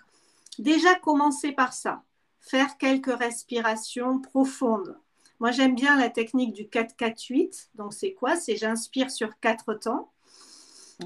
déjà 0.57 0.95
commencer 0.95 1.51
par 1.51 1.73
ça 1.73 2.01
faire 2.49 2.77
quelques 2.77 3.15
respirations 3.17 4.19
profondes. 4.19 4.97
Moi, 5.39 5.51
j'aime 5.51 5.75
bien 5.75 5.97
la 5.97 6.09
technique 6.09 6.53
du 6.53 6.63
4-4-8. 6.63 7.69
Donc, 7.75 7.93
c'est 7.93 8.13
quoi? 8.13 8.35
C'est 8.35 8.55
j'inspire 8.55 9.11
sur 9.11 9.39
quatre 9.39 9.73
temps 9.73 10.11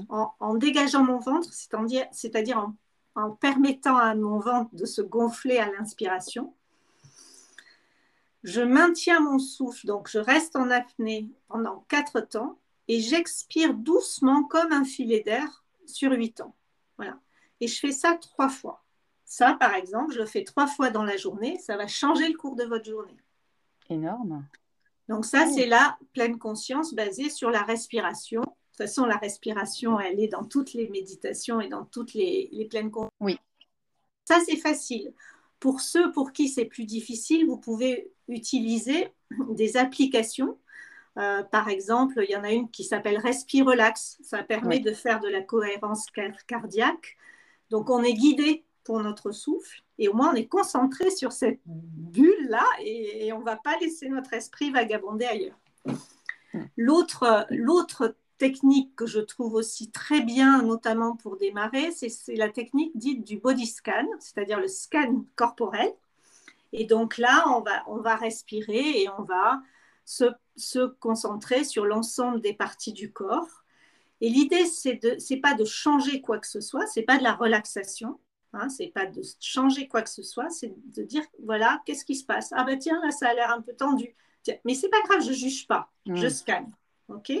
en, 0.08 0.54
dégageant 0.54 1.04
mon 1.04 1.18
ventre, 1.18 1.52
c'est-à-dire 1.52 2.72
en, 3.14 3.30
permettant 3.32 3.96
à 3.96 4.14
mon 4.14 4.38
ventre 4.38 4.74
de 4.74 4.86
se 4.86 5.02
gonfler 5.02 5.58
à 5.58 5.70
l'inspiration. 5.70 6.54
Je 8.42 8.62
maintiens 8.62 9.20
mon 9.20 9.38
souffle, 9.38 9.86
donc 9.86 10.08
je 10.08 10.18
reste 10.18 10.56
en 10.56 10.70
apnée 10.70 11.30
pendant 11.48 11.84
quatre 11.88 12.20
temps 12.20 12.58
et 12.88 13.00
j'expire 13.00 13.74
doucement 13.74 14.42
comme 14.44 14.72
un 14.72 14.84
filet 14.84 15.20
d'air 15.20 15.64
sur 15.86 16.10
huit 16.12 16.32
temps. 16.32 16.56
Voilà. 16.96 17.20
Et 17.60 17.68
je 17.68 17.78
fais 17.78 17.92
ça 17.92 18.14
trois 18.14 18.48
fois. 18.48 18.81
Ça, 19.32 19.56
par 19.58 19.72
exemple, 19.74 20.12
je 20.12 20.18
le 20.18 20.26
fais 20.26 20.44
trois 20.44 20.66
fois 20.66 20.90
dans 20.90 21.04
la 21.04 21.16
journée, 21.16 21.58
ça 21.58 21.78
va 21.78 21.86
changer 21.86 22.28
le 22.28 22.36
cours 22.36 22.54
de 22.54 22.64
votre 22.64 22.84
journée. 22.84 23.16
Énorme. 23.88 24.46
Donc 25.08 25.24
ça, 25.24 25.46
c'est 25.46 25.64
la 25.64 25.96
pleine 26.12 26.38
conscience 26.38 26.92
basée 26.92 27.30
sur 27.30 27.48
la 27.48 27.62
respiration. 27.62 28.42
De 28.42 28.46
toute 28.46 28.76
façon, 28.76 29.06
la 29.06 29.16
respiration, 29.16 29.98
elle 29.98 30.20
est 30.20 30.28
dans 30.28 30.44
toutes 30.44 30.74
les 30.74 30.86
méditations 30.90 31.62
et 31.62 31.70
dans 31.70 31.86
toutes 31.86 32.12
les, 32.12 32.68
pleines 32.68 32.90
consciences. 32.90 33.10
Oui. 33.20 33.38
Ça, 34.26 34.38
c'est 34.44 34.58
facile. 34.58 35.14
Pour 35.60 35.80
ceux 35.80 36.12
pour 36.12 36.32
qui 36.32 36.50
c'est 36.50 36.66
plus 36.66 36.84
difficile, 36.84 37.46
vous 37.46 37.56
pouvez 37.56 38.12
utiliser 38.28 39.14
des 39.48 39.78
applications. 39.78 40.58
Euh, 41.16 41.42
par 41.42 41.70
exemple, 41.70 42.22
il 42.22 42.30
y 42.30 42.36
en 42.36 42.44
a 42.44 42.52
une 42.52 42.70
qui 42.70 42.84
s'appelle 42.84 43.16
Respire 43.16 43.64
Relax. 43.64 44.18
Ça 44.22 44.42
permet 44.42 44.80
de 44.80 44.92
faire 44.92 45.20
de 45.20 45.28
la 45.28 45.40
cohérence 45.40 46.04
cardiaque. 46.46 47.16
Donc, 47.70 47.88
on 47.88 48.02
est 48.02 48.12
guidé 48.12 48.66
pour 48.84 49.00
notre 49.00 49.30
souffle. 49.32 49.82
Et 49.98 50.08
au 50.08 50.14
moins, 50.14 50.32
on 50.32 50.34
est 50.34 50.46
concentré 50.46 51.10
sur 51.10 51.32
cette 51.32 51.60
bulle-là 51.64 52.66
et, 52.80 53.32
on 53.32 53.40
ne 53.40 53.44
va 53.44 53.56
pas 53.56 53.76
laisser 53.80 54.08
notre 54.08 54.32
esprit 54.32 54.70
vagabonder 54.70 55.26
ailleurs. 55.26 55.58
L'autre, 56.76 57.46
l'autre 57.50 58.16
technique 58.38 58.94
que 58.96 59.06
je 59.06 59.20
trouve 59.20 59.54
aussi 59.54 59.90
très 59.90 60.20
bien, 60.20 60.62
notamment 60.62 61.16
pour 61.16 61.36
démarrer, 61.36 61.92
c'est, 61.92 62.10
la 62.34 62.48
technique 62.48 62.96
dite 62.96 63.24
du 63.24 63.38
body 63.38 63.66
scan, 63.66 64.06
c'est-à-dire 64.18 64.58
le 64.58 64.68
scan 64.68 65.24
corporel. 65.36 65.92
Et 66.72 66.84
donc 66.84 67.18
là, 67.18 67.44
on 67.48 67.60
va, 67.60 67.84
on 67.86 67.98
va 67.98 68.16
respirer 68.16 69.02
et 69.02 69.08
on 69.18 69.22
va 69.22 69.62
se, 70.04 70.24
se 70.56 70.86
concentrer 70.86 71.64
sur 71.64 71.84
l'ensemble 71.84 72.40
des 72.40 72.54
parties 72.54 72.92
du 72.92 73.12
corps. 73.12 73.62
Et 74.20 74.28
l'idée, 74.28 74.66
c'est 74.66 74.94
de, 74.94 75.16
c'est 75.18 75.38
pas 75.38 75.54
de 75.54 75.64
changer 75.64 76.20
quoi 76.20 76.38
que 76.38 76.46
ce 76.46 76.60
soit, 76.60 76.86
c'est 76.86 77.02
pas 77.02 77.18
de 77.18 77.22
la 77.22 77.34
relaxation, 77.34 78.20
Hein, 78.54 78.68
c'est 78.68 78.88
pas 78.88 79.06
de 79.06 79.22
changer 79.40 79.88
quoi 79.88 80.02
que 80.02 80.10
ce 80.10 80.22
soit, 80.22 80.50
c'est 80.50 80.74
de 80.94 81.02
dire 81.02 81.22
voilà, 81.42 81.80
qu'est-ce 81.86 82.04
qui 82.04 82.14
se 82.14 82.24
passe? 82.24 82.52
Ah 82.52 82.64
ben 82.64 82.78
tiens, 82.78 83.00
là 83.02 83.10
ça 83.10 83.28
a 83.28 83.34
l'air 83.34 83.50
un 83.50 83.62
peu 83.62 83.72
tendu. 83.72 84.14
mais 84.64 84.74
c'est 84.74 84.90
pas 84.90 85.00
grave, 85.08 85.22
je 85.22 85.32
juge 85.32 85.66
pas, 85.66 85.90
je 86.06 86.28
scanne. 86.28 86.70
OK? 87.08 87.32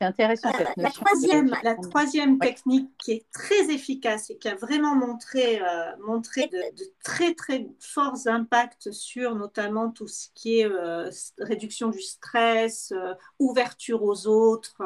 C'est 0.00 0.06
intéressant. 0.06 0.50
la, 0.76 0.90
troisième, 0.90 1.56
la 1.62 1.76
troisième 1.76 2.38
technique 2.38 2.90
qui 2.98 3.12
est 3.12 3.26
très 3.32 3.72
efficace 3.72 4.30
et 4.30 4.36
qui 4.36 4.48
a 4.48 4.56
vraiment 4.56 4.96
montré, 4.96 5.60
euh, 5.62 5.96
montré 6.04 6.48
de, 6.48 6.60
très 7.04 7.34
très 7.34 7.68
forts 7.78 8.26
impacts 8.26 8.90
sur 8.90 9.36
notamment 9.36 9.90
tout 9.90 10.08
ce 10.08 10.28
qui 10.34 10.60
est 10.60 10.66
euh, 10.66 11.08
réduction 11.38 11.90
du 11.90 12.00
stress, 12.00 12.92
euh, 12.92 13.14
ouverture 13.38 14.02
aux 14.02 14.26
autres, 14.26 14.82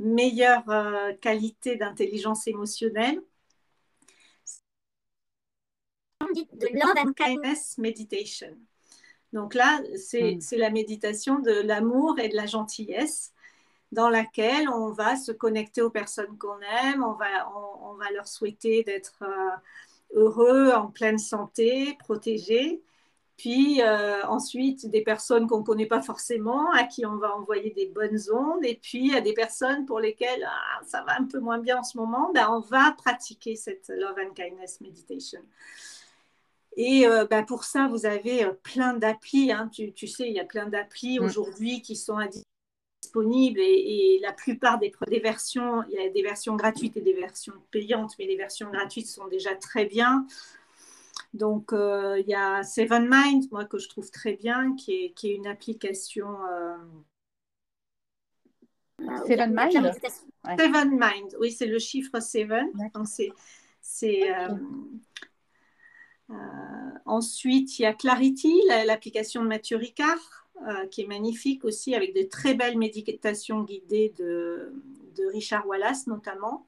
meilleure 0.00 0.64
qualité 1.20 1.76
d'intelligence 1.76 2.48
émotionnelle, 2.48 3.22
de 6.52 6.68
Love 6.72 7.06
and 7.06 7.12
Kindness 7.12 7.78
Meditation. 7.78 8.56
Donc 9.32 9.54
là, 9.54 9.80
hmm. 9.80 10.40
c'est 10.40 10.56
la 10.56 10.70
méditation 10.70 11.38
de 11.38 11.52
l'amour 11.52 12.18
et 12.18 12.28
de 12.28 12.36
la 12.36 12.46
gentillesse 12.46 13.32
dans 13.92 14.08
laquelle 14.08 14.68
on 14.68 14.90
va 14.90 15.16
se 15.16 15.32
connecter 15.32 15.82
aux 15.82 15.90
personnes 15.90 16.36
qu'on 16.38 16.58
aime, 16.82 17.04
on 17.04 17.12
va, 17.12 17.50
on, 17.82 17.94
va 17.94 18.10
leur 18.12 18.26
souhaiter 18.26 18.82
d'être 18.82 19.22
euh, 19.22 19.50
heureux, 20.14 20.72
en 20.72 20.88
pleine 20.88 21.18
santé, 21.18 21.96
protégés. 21.98 22.82
Puis 23.36 23.82
euh, 23.82 24.24
ensuite, 24.26 24.88
des 24.90 25.02
personnes 25.02 25.46
qu'on 25.46 25.60
ne 25.60 25.64
connaît 25.64 25.86
pas 25.86 26.00
forcément, 26.00 26.70
à 26.72 26.84
qui 26.84 27.04
on 27.04 27.16
va 27.16 27.36
envoyer 27.36 27.70
des 27.70 27.86
bonnes 27.86 28.20
ondes. 28.32 28.64
Et 28.64 28.78
puis, 28.82 29.14
à 29.14 29.20
des 29.20 29.34
personnes 29.34 29.84
pour 29.84 30.00
lesquelles 30.00 30.48
ah, 30.48 30.80
ça 30.86 31.02
va 31.02 31.18
un 31.18 31.24
peu 31.24 31.38
moins 31.38 31.58
bien 31.58 31.78
en 31.78 31.82
ce 31.82 31.98
moment, 31.98 32.30
ben, 32.34 32.48
on 32.50 32.60
va 32.60 32.92
pratiquer 32.92 33.54
cette 33.54 33.88
Love 33.94 34.16
and 34.18 34.34
Kindness 34.34 34.80
Meditation. 34.80 35.42
Et 36.76 37.06
euh, 37.06 37.24
bah, 37.24 37.42
pour 37.42 37.64
ça, 37.64 37.88
vous 37.88 38.06
avez 38.06 38.44
euh, 38.44 38.52
plein 38.62 38.94
d'applis. 38.94 39.50
Hein. 39.50 39.70
Tu, 39.72 40.06
sais, 40.06 40.28
il 40.28 40.34
y 40.34 40.40
a 40.40 40.44
plein 40.44 40.66
d'applis 40.66 41.18
mm. 41.18 41.24
aujourd'hui 41.24 41.82
qui 41.82 41.96
sont 41.96 42.18
disponibles 43.02 43.60
et, 43.60 44.18
la 44.22 44.32
plupart 44.32 44.78
des, 44.78 44.92
des, 45.08 45.20
versions, 45.20 45.82
il 45.84 45.94
y 45.94 46.06
a 46.06 46.10
des 46.10 46.22
versions 46.22 46.56
gratuites 46.56 46.96
et 46.96 47.00
des 47.00 47.14
versions 47.14 47.54
payantes, 47.70 48.12
mais 48.18 48.26
les 48.26 48.36
versions 48.36 48.70
gratuites 48.70 49.06
sont 49.06 49.26
déjà 49.28 49.54
très 49.54 49.86
bien. 49.86 50.26
Donc, 51.32 51.72
euh, 51.72 52.18
il 52.20 52.28
y 52.28 52.34
a 52.34 52.62
Seven 52.62 53.08
Mind, 53.10 53.50
moi, 53.50 53.64
que 53.64 53.78
je 53.78 53.88
trouve 53.88 54.10
très 54.10 54.34
bien, 54.34 54.74
qui 54.74 54.92
est, 54.92 55.10
qui 55.12 55.30
est 55.30 55.34
une 55.34 55.46
application. 55.46 56.26
Seven 59.26 59.54
Mind 59.54 59.92
Seven 60.58 60.90
Mind, 60.90 61.36
oui, 61.40 61.52
c'est 61.52 61.66
le 61.66 61.78
chiffre 61.78 62.20
Seven. 62.20 62.70
Donc, 62.94 63.06
c'est. 63.06 64.34
Euh, 64.34 64.48
ensuite, 67.04 67.78
il 67.78 67.82
y 67.82 67.86
a 67.86 67.94
Clarity, 67.94 68.62
l'application 68.86 69.42
de 69.42 69.48
Mathieu 69.48 69.76
Ricard, 69.76 70.46
euh, 70.66 70.86
qui 70.86 71.02
est 71.02 71.06
magnifique 71.06 71.64
aussi, 71.64 71.94
avec 71.94 72.14
de 72.14 72.22
très 72.22 72.54
belles 72.54 72.78
méditations 72.78 73.62
guidées 73.62 74.14
de, 74.16 74.72
Richard 75.32 75.66
Wallace 75.66 76.06
notamment. 76.06 76.66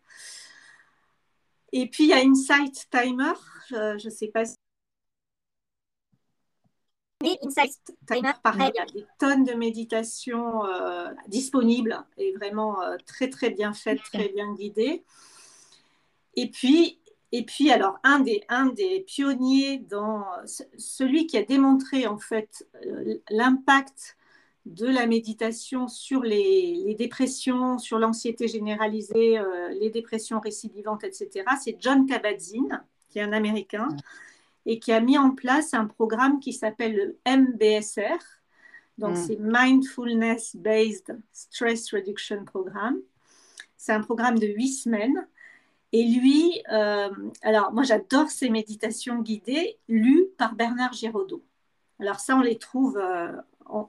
Et 1.72 1.88
puis, 1.88 2.04
il 2.04 2.10
y 2.10 2.12
a 2.12 2.18
Insight 2.18 2.88
Timer. 2.90 3.34
Je 3.70 4.04
ne 4.04 4.10
sais 4.10 4.28
pas 4.28 4.44
si 4.44 4.56
Insight 7.42 7.72
Timer, 8.06 8.32
pareil, 8.42 8.70
il 8.74 8.78
y 8.78 8.80
a 8.80 8.86
des 8.86 9.06
tonnes 9.18 9.44
de 9.44 9.54
méditations 9.54 10.64
euh, 10.66 11.10
disponibles 11.26 12.04
et 12.16 12.32
vraiment 12.32 12.80
euh, 12.82 12.96
très 13.06 13.28
très 13.28 13.50
bien 13.50 13.72
faites, 13.72 14.02
très 14.02 14.28
bien 14.28 14.54
guidées. 14.54 15.04
Et 16.36 16.48
puis, 16.48 16.97
et 17.32 17.44
puis 17.44 17.70
alors, 17.70 17.98
un 18.04 18.20
des, 18.20 18.42
un 18.48 18.66
des 18.66 19.00
pionniers 19.00 19.78
dans 19.78 20.24
celui 20.76 21.26
qui 21.26 21.36
a 21.36 21.42
démontré 21.42 22.06
en 22.06 22.18
fait 22.18 22.66
euh, 22.86 23.18
l'impact 23.30 24.16
de 24.66 24.86
la 24.86 25.06
méditation 25.06 25.88
sur 25.88 26.22
les, 26.22 26.74
les 26.86 26.94
dépressions, 26.94 27.78
sur 27.78 27.98
l'anxiété 27.98 28.48
généralisée, 28.48 29.40
les 29.80 29.88
dépressions 29.88 30.40
récidivantes, 30.40 31.04
etc., 31.04 31.42
c'est 31.58 31.78
John 31.80 32.04
Kabat-Zinn, 32.04 32.82
qui 33.08 33.18
est 33.18 33.22
un 33.22 33.32
Américain 33.32 33.88
et 34.68 34.78
qui 34.78 34.92
a 34.92 35.00
mis 35.00 35.16
en 35.16 35.30
place 35.30 35.72
un 35.72 35.86
programme 35.86 36.40
qui 36.40 36.52
s'appelle 36.52 36.94
le 36.94 37.18
MBSR. 37.26 38.18
Donc, 38.98 39.12
mm. 39.12 39.16
c'est 39.16 39.38
Mindfulness 39.40 40.56
Based 40.56 41.18
Stress 41.32 41.92
Reduction 41.92 42.44
Program. 42.44 42.98
C'est 43.78 43.92
un 43.92 44.02
programme 44.02 44.38
de 44.38 44.46
huit 44.46 44.72
semaines. 44.72 45.26
Et 45.92 46.04
lui, 46.04 46.62
euh, 46.70 47.08
alors 47.42 47.72
moi 47.72 47.82
j'adore 47.82 48.28
ces 48.30 48.50
méditations 48.50 49.20
guidées 49.20 49.78
lues 49.88 50.26
par 50.36 50.54
Bernard 50.54 50.92
Giraudot. 50.92 51.42
Alors 51.98 52.20
ça, 52.20 52.36
on 52.36 52.40
les 52.40 52.58
trouve, 52.58 52.98
euh, 52.98 53.32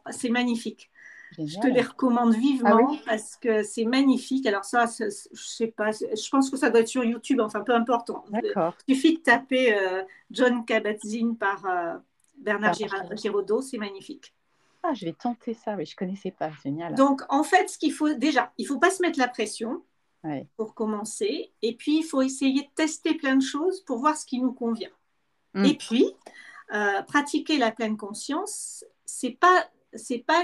c'est 0.10 0.30
magnifique. 0.30 0.90
Je 1.38 1.60
te 1.60 1.68
les 1.68 1.82
recommande 1.82 2.34
vivement 2.34 2.92
ah 2.92 3.02
parce 3.06 3.36
que 3.36 3.62
c'est 3.62 3.86
magnifique. 3.86 4.48
Alors 4.48 4.66
ça, 4.66 4.86
je 4.98 5.10
sais 5.32 5.68
pas, 5.68 5.92
je 5.92 6.30
pense 6.30 6.50
que 6.50 6.58
ça 6.58 6.72
doit 6.72 6.80
être 6.80 6.88
sur 6.88 7.04
YouTube, 7.04 7.40
enfin 7.40 7.62
peu 7.62 7.76
importe. 7.76 8.10
Il 8.88 8.96
suffit 8.96 9.18
de 9.18 9.22
taper 9.22 9.78
euh, 9.78 10.02
John 10.32 10.66
Kabat-Zinn 10.66 11.38
par 11.38 11.64
Bernard 12.38 12.74
Giraudot, 13.16 13.62
c'est 13.62 13.78
magnifique. 13.78 14.34
Ah, 14.82 14.94
je 14.94 15.06
vais 15.06 15.14
tenter 15.14 15.54
ça, 15.54 15.76
mais 15.76 15.86
je 15.86 15.96
connaissais 15.96 16.32
pas, 16.32 16.52
génial. 16.64 16.96
Donc 16.96 17.22
en 17.30 17.44
fait, 17.44 17.70
ce 17.70 17.78
qu'il 17.78 17.92
faut 17.92 18.14
déjà, 18.14 18.52
il 18.58 18.66
faut 18.66 18.80
pas 18.80 18.90
se 18.90 19.02
mettre 19.02 19.20
la 19.20 19.28
pression 19.28 19.84
pour 20.58 20.74
commencer, 20.74 21.52
et 21.62 21.76
puis 21.76 22.00
il 22.00 22.04
faut 22.04 22.22
essayer 22.22 22.64
de 22.64 22.68
tester 22.76 23.14
plein 23.16 23.36
de 23.36 23.44
choses 23.44 23.82
pour 23.82 24.00
voir 24.00 24.18
ce 24.18 24.26
qui 24.26 24.40
nous 24.40 24.52
convient. 24.52 24.92
Mm. 25.54 25.66
Et 25.66 25.76
puis 25.76 26.06
euh, 26.74 27.02
pratiquer 27.04 27.58
la 27.58 27.72
pleine 27.72 27.98
conscience, 27.98 28.86
c'est 29.06 29.32
pas 29.32 29.70
c'est 29.96 30.20
pas 30.20 30.44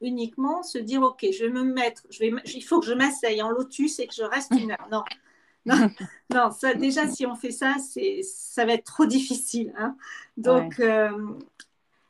uniquement 0.00 0.62
se 0.62 0.78
dire 0.78 1.02
ok 1.02 1.26
je 1.30 1.44
vais 1.44 1.50
me 1.50 1.62
mettre 1.62 2.02
je 2.08 2.20
vais 2.20 2.32
il 2.46 2.62
faut 2.62 2.80
que 2.80 2.86
je 2.86 2.94
m'asseye 2.94 3.42
en 3.42 3.50
lotus 3.50 3.98
et 3.98 4.06
que 4.06 4.14
je 4.14 4.22
reste 4.22 4.52
une 4.52 4.70
heure. 4.70 4.88
Non. 4.90 5.04
Non, 6.30 6.50
ça 6.58 6.72
déjà 6.72 7.06
si 7.06 7.26
on 7.26 7.34
fait 7.34 7.50
ça 7.50 7.74
c'est 7.78 8.22
ça 8.22 8.64
va 8.64 8.74
être 8.74 8.84
trop 8.84 9.04
difficile 9.04 9.74
hein. 9.76 9.94
donc 10.38 10.80
euh, 10.80 11.10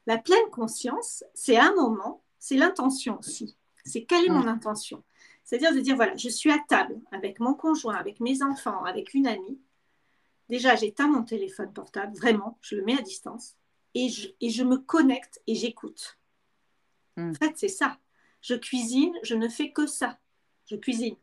la 0.07 0.19
pleine 0.19 0.51
conscience 0.53 1.25
c'est 1.35 1.57
un 1.57 1.75
moment 1.75 2.23
c'est 2.39 2.57
l'intention 2.57 3.19
aussi. 3.19 3.57
C'est 3.85 4.05
quelle 4.05 4.27
est 4.27 4.31
mon 4.31 4.47
intention? 4.47 5.03
C'est-à-dire 5.49 5.75
de 5.75 5.81
dire 5.81 5.97
voilà 5.97 6.15
je 6.17 6.29
suis 6.29 6.51
à 6.51 6.59
table 6.69 7.01
avec 7.11 7.41
mon 7.41 7.55
conjoint 7.55 7.95
avec 7.95 8.21
mes 8.21 8.43
enfants 8.43 8.85
avec 8.85 9.15
une 9.15 9.27
amie 9.27 9.59
déjà 10.49 10.77
j'éteins 10.77 11.09
mon 11.09 11.23
téléphone 11.23 11.73
portable 11.73 12.15
vraiment 12.17 12.59
je 12.61 12.77
le 12.77 12.85
mets 12.85 12.99
à 12.99 13.03
distance 13.03 13.57
et 13.95 14.11
je, 14.11 14.29
et 14.41 14.51
je 14.51 14.63
me 14.63 14.77
connecte 14.77 15.41
et 15.47 15.55
j'écoute 15.55 16.19
Mm. 17.19 17.31
En 17.31 17.35
fait, 17.35 17.53
c'est 17.57 17.69
ça. 17.69 17.99
Je 18.41 18.55
cuisine, 18.55 19.13
je 19.23 19.35
ne 19.35 19.49
fais 19.49 19.73
que 19.73 19.87
ça. 19.87 20.19
Je 20.71 20.77
cuisine. 20.77 21.17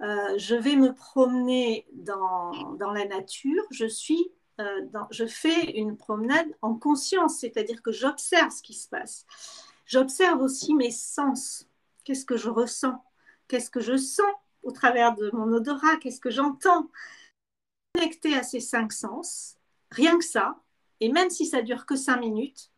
Euh, 0.00 0.36
je 0.38 0.56
vais 0.56 0.74
me 0.74 0.94
promener 0.94 1.86
dans, 1.92 2.74
dans 2.74 2.92
la 2.92 3.04
nature. 3.04 3.62
Je 3.70 3.86
suis 3.86 4.32
euh, 4.60 4.86
dans, 4.92 5.06
je 5.10 5.26
fais 5.26 5.78
une 5.78 5.96
promenade 5.96 6.48
en 6.62 6.74
conscience, 6.74 7.38
c'est-à-dire 7.38 7.82
que 7.82 7.92
j'observe 7.92 8.50
ce 8.50 8.62
qui 8.62 8.74
se 8.74 8.88
passe. 8.88 9.26
J'observe 9.86 10.40
aussi 10.40 10.74
mes 10.74 10.90
sens. 10.90 11.68
Qu'est-ce 12.04 12.24
que 12.24 12.36
je 12.36 12.48
ressens? 12.48 13.04
Qu'est-ce 13.52 13.68
que 13.68 13.80
je 13.80 13.98
sens 13.98 14.32
au 14.62 14.70
travers 14.70 15.14
de 15.14 15.28
mon 15.34 15.52
odorat? 15.52 15.98
Qu'est-ce 16.00 16.20
que 16.20 16.30
j'entends? 16.30 16.88
Connecté 17.94 18.34
à 18.34 18.42
ces 18.42 18.60
cinq 18.60 18.94
sens, 18.94 19.58
rien 19.90 20.16
que 20.16 20.24
ça, 20.24 20.56
et 21.00 21.12
même 21.12 21.28
si 21.28 21.44
ça 21.44 21.60
dure 21.60 21.84
que 21.84 21.94
cinq 21.94 22.16
minutes, 22.16 22.70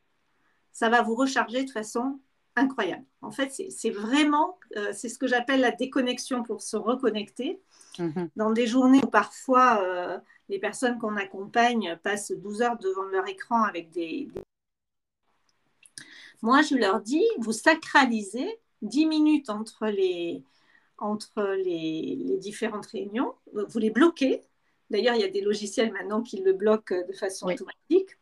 ça 0.72 0.88
va 0.88 1.00
vous 1.00 1.14
recharger 1.14 1.62
de 1.62 1.70
façon 1.70 2.18
incroyable. 2.56 3.04
En 3.22 3.30
fait, 3.30 3.52
c'est 3.70 3.90
vraiment, 3.90 4.58
euh, 4.76 4.92
c'est 4.92 5.08
ce 5.08 5.16
que 5.16 5.28
j'appelle 5.28 5.60
la 5.60 5.70
déconnexion 5.70 6.42
pour 6.42 6.60
se 6.60 6.76
reconnecter. 6.76 7.60
Mhm. 8.00 8.30
Dans 8.34 8.50
des 8.50 8.66
journées 8.66 9.00
où 9.04 9.08
parfois 9.08 9.80
euh, 9.80 10.18
les 10.48 10.58
personnes 10.58 10.98
qu'on 10.98 11.16
accompagne 11.16 11.96
passent 12.02 12.32
12 12.32 12.62
heures 12.62 12.78
devant 12.78 13.04
leur 13.04 13.28
écran 13.28 13.62
avec 13.62 13.90
des, 13.90 14.28
Moi, 16.42 16.62
je 16.62 16.74
leur 16.74 17.00
dis, 17.00 17.24
vous 17.38 17.52
sacralisez 17.52 18.58
10 18.82 19.06
minutes 19.06 19.50
entre 19.50 19.86
les, 19.86 20.42
entre 20.98 21.54
les, 21.54 22.16
les 22.24 22.38
différentes 22.38 22.86
réunions, 22.86 23.34
vous 23.52 23.78
les 23.78 23.90
bloquez. 23.90 24.42
D'ailleurs, 24.90 25.14
il 25.14 25.20
y 25.20 25.24
a 25.24 25.28
des 25.28 25.40
logiciels 25.40 25.92
maintenant 25.92 26.22
qui 26.22 26.40
le 26.40 26.52
bloquent 26.52 26.94
de 27.06 27.12
façon 27.12 27.46
automatique. 27.46 28.18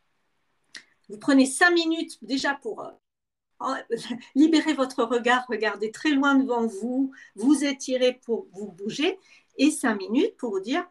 Vous 1.09 1.19
prenez 1.19 1.47
cinq 1.47 1.73
minutes 1.73 2.19
déjà 2.23 2.55
pour 2.55 2.83
euh, 2.83 3.75
libérer 4.35 4.73
votre 4.73 5.05
regard, 5.05 5.45
regardez 5.49 5.91
très 5.91 6.11
loin 6.11 6.35
devant 6.35 6.67
vous, 6.67 7.13
vous 7.37 7.65
étirez 7.65 8.15
pour 8.25 8.47
vous 8.53 8.73
bouger 8.73 9.19
et 9.57 9.71
cinq 9.71 9.97
minutes 9.97 10.37
pour 10.37 10.51
vous 10.51 10.61
dire 10.61 10.87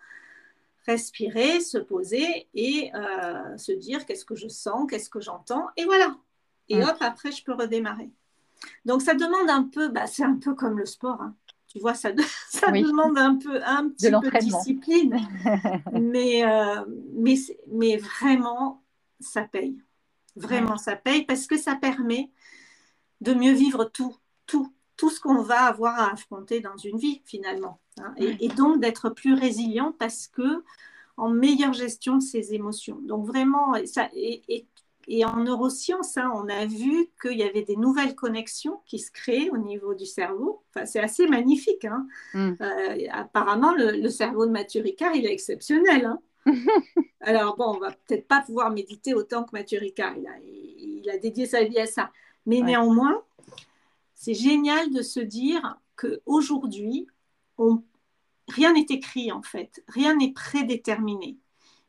respirer, 0.86 1.60
se 1.60 1.78
poser 1.78 2.48
et 2.54 2.92
euh, 2.96 3.58
se 3.58 3.72
dire 3.72 4.06
qu'est-ce 4.06 4.26
que 4.26 4.36
je 4.36 4.48
sens, 4.48 4.88
qu'est-ce 4.90 5.10
que 5.10 5.22
j'entends 5.22 5.68
et 5.78 5.86
voilà. 5.86 6.18
Et 6.70 6.82
hop, 6.82 6.96
après, 7.02 7.32
je 7.34 7.44
peux 7.44 7.54
redémarrer. 7.54 8.10
Donc, 8.86 9.02
ça 9.02 9.14
demande 9.14 9.50
un 9.50 9.64
peu, 9.64 9.90
bah, 9.90 10.08
c'est 10.08 10.24
un 10.24 10.38
peu 10.38 10.56
comme 10.56 10.78
le 10.78 10.86
sport. 10.86 11.22
Hein. 11.22 11.36
Tu 11.72 11.80
vois, 11.80 11.94
ça, 11.94 12.12
ça 12.50 12.70
demande 12.72 13.18
un 13.18 13.36
peu, 13.36 13.64
un 13.64 13.90
petit 13.90 14.12
peu 14.12 14.30
de 14.30 14.40
discipline. 14.40 15.18
mais, 15.94 16.46
euh, 16.46 16.84
mais, 17.14 17.36
mais 17.68 17.98
vraiment, 17.98 18.84
ça 19.22 19.44
paye. 19.44 19.82
Vraiment, 20.36 20.78
ça 20.78 20.96
paye 20.98 21.26
parce 21.26 21.48
que 21.48 21.58
ça 21.58 21.76
permet 21.76 22.30
de 23.22 23.34
mieux 23.34 23.54
vivre 23.54 23.86
tout, 23.86 24.16
tout, 24.48 24.74
tout 24.98 25.10
ce 25.10 25.20
qu'on 25.22 25.42
va 25.42 25.64
avoir 25.64 25.98
à 25.98 26.12
affronter 26.12 26.60
dans 26.60 26.76
une 26.78 26.98
vie 26.98 27.22
finalement. 27.26 27.80
Hein. 28.00 28.14
et, 28.18 28.48
donc 28.48 28.80
d'être 28.80 29.10
plus 29.10 29.34
résilient 29.34 29.94
parce 30.00 30.28
que 30.28 30.64
en 31.18 31.30
meilleure 31.30 31.74
gestion 31.74 32.16
de 32.16 32.22
ses 32.22 32.54
émotions. 32.54 33.00
Donc 33.04 33.28
vraiment, 33.28 33.74
ça, 33.86 34.10
et, 34.14 34.66
en 35.26 35.38
neurosciences, 35.38 36.18
hein, 36.18 36.32
on 36.36 36.48
a 36.48 36.66
vu 36.66 37.10
qu'il 37.22 37.38
y 37.38 37.44
avait 37.44 37.64
des 37.64 37.76
nouvelles 37.76 38.16
connexions 38.16 38.82
qui 38.86 39.00
se 39.00 39.12
créaient 39.12 39.50
au 39.50 39.58
niveau 39.58 39.94
du 39.94 40.06
cerveau. 40.06 40.64
Enfin, 40.70 40.86
c'est 40.86 41.00
assez 41.00 41.28
magnifique. 41.28 41.86
Hein. 41.86 42.08
Mm. 42.34 42.52
Euh, 42.62 43.08
apparemment, 43.12 43.74
le, 43.76 44.10
cerveau 44.10 44.46
de 44.46 44.52
Mathieu 44.52 44.82
Ricard, 44.82 45.14
il 45.16 45.26
est 45.26 45.34
exceptionnel. 45.34 46.14
Alors 47.22 47.58
bon, 47.58 47.76
on 47.76 47.80
va 47.80 47.92
peut-être 47.92 48.28
pas 48.28 48.42
pouvoir 48.42 48.72
méditer 48.72 49.14
autant 49.14 49.44
que 49.44 49.52
Mathieu 49.54 49.80
Ricard. 49.80 50.16
Il 50.18 50.28
a, 50.28 50.40
il, 50.40 51.10
a 51.10 51.18
dédié 51.18 51.46
sa 51.46 51.64
vie 51.64 51.80
à 51.80 51.88
ça. 51.88 52.12
Mais 52.46 52.62
néanmoins, 52.62 53.22
c'est 54.14 54.34
génial 54.34 54.92
de 54.92 55.02
se 55.02 55.20
dire 55.20 55.78
qu'aujourd'hui, 55.96 57.08
on... 57.58 57.84
rien 58.48 58.74
n'est 58.74 58.86
écrit 58.90 59.32
en 59.32 59.42
fait, 59.42 59.84
rien 59.88 60.16
n'est 60.16 60.32
prédéterminé. 60.32 61.38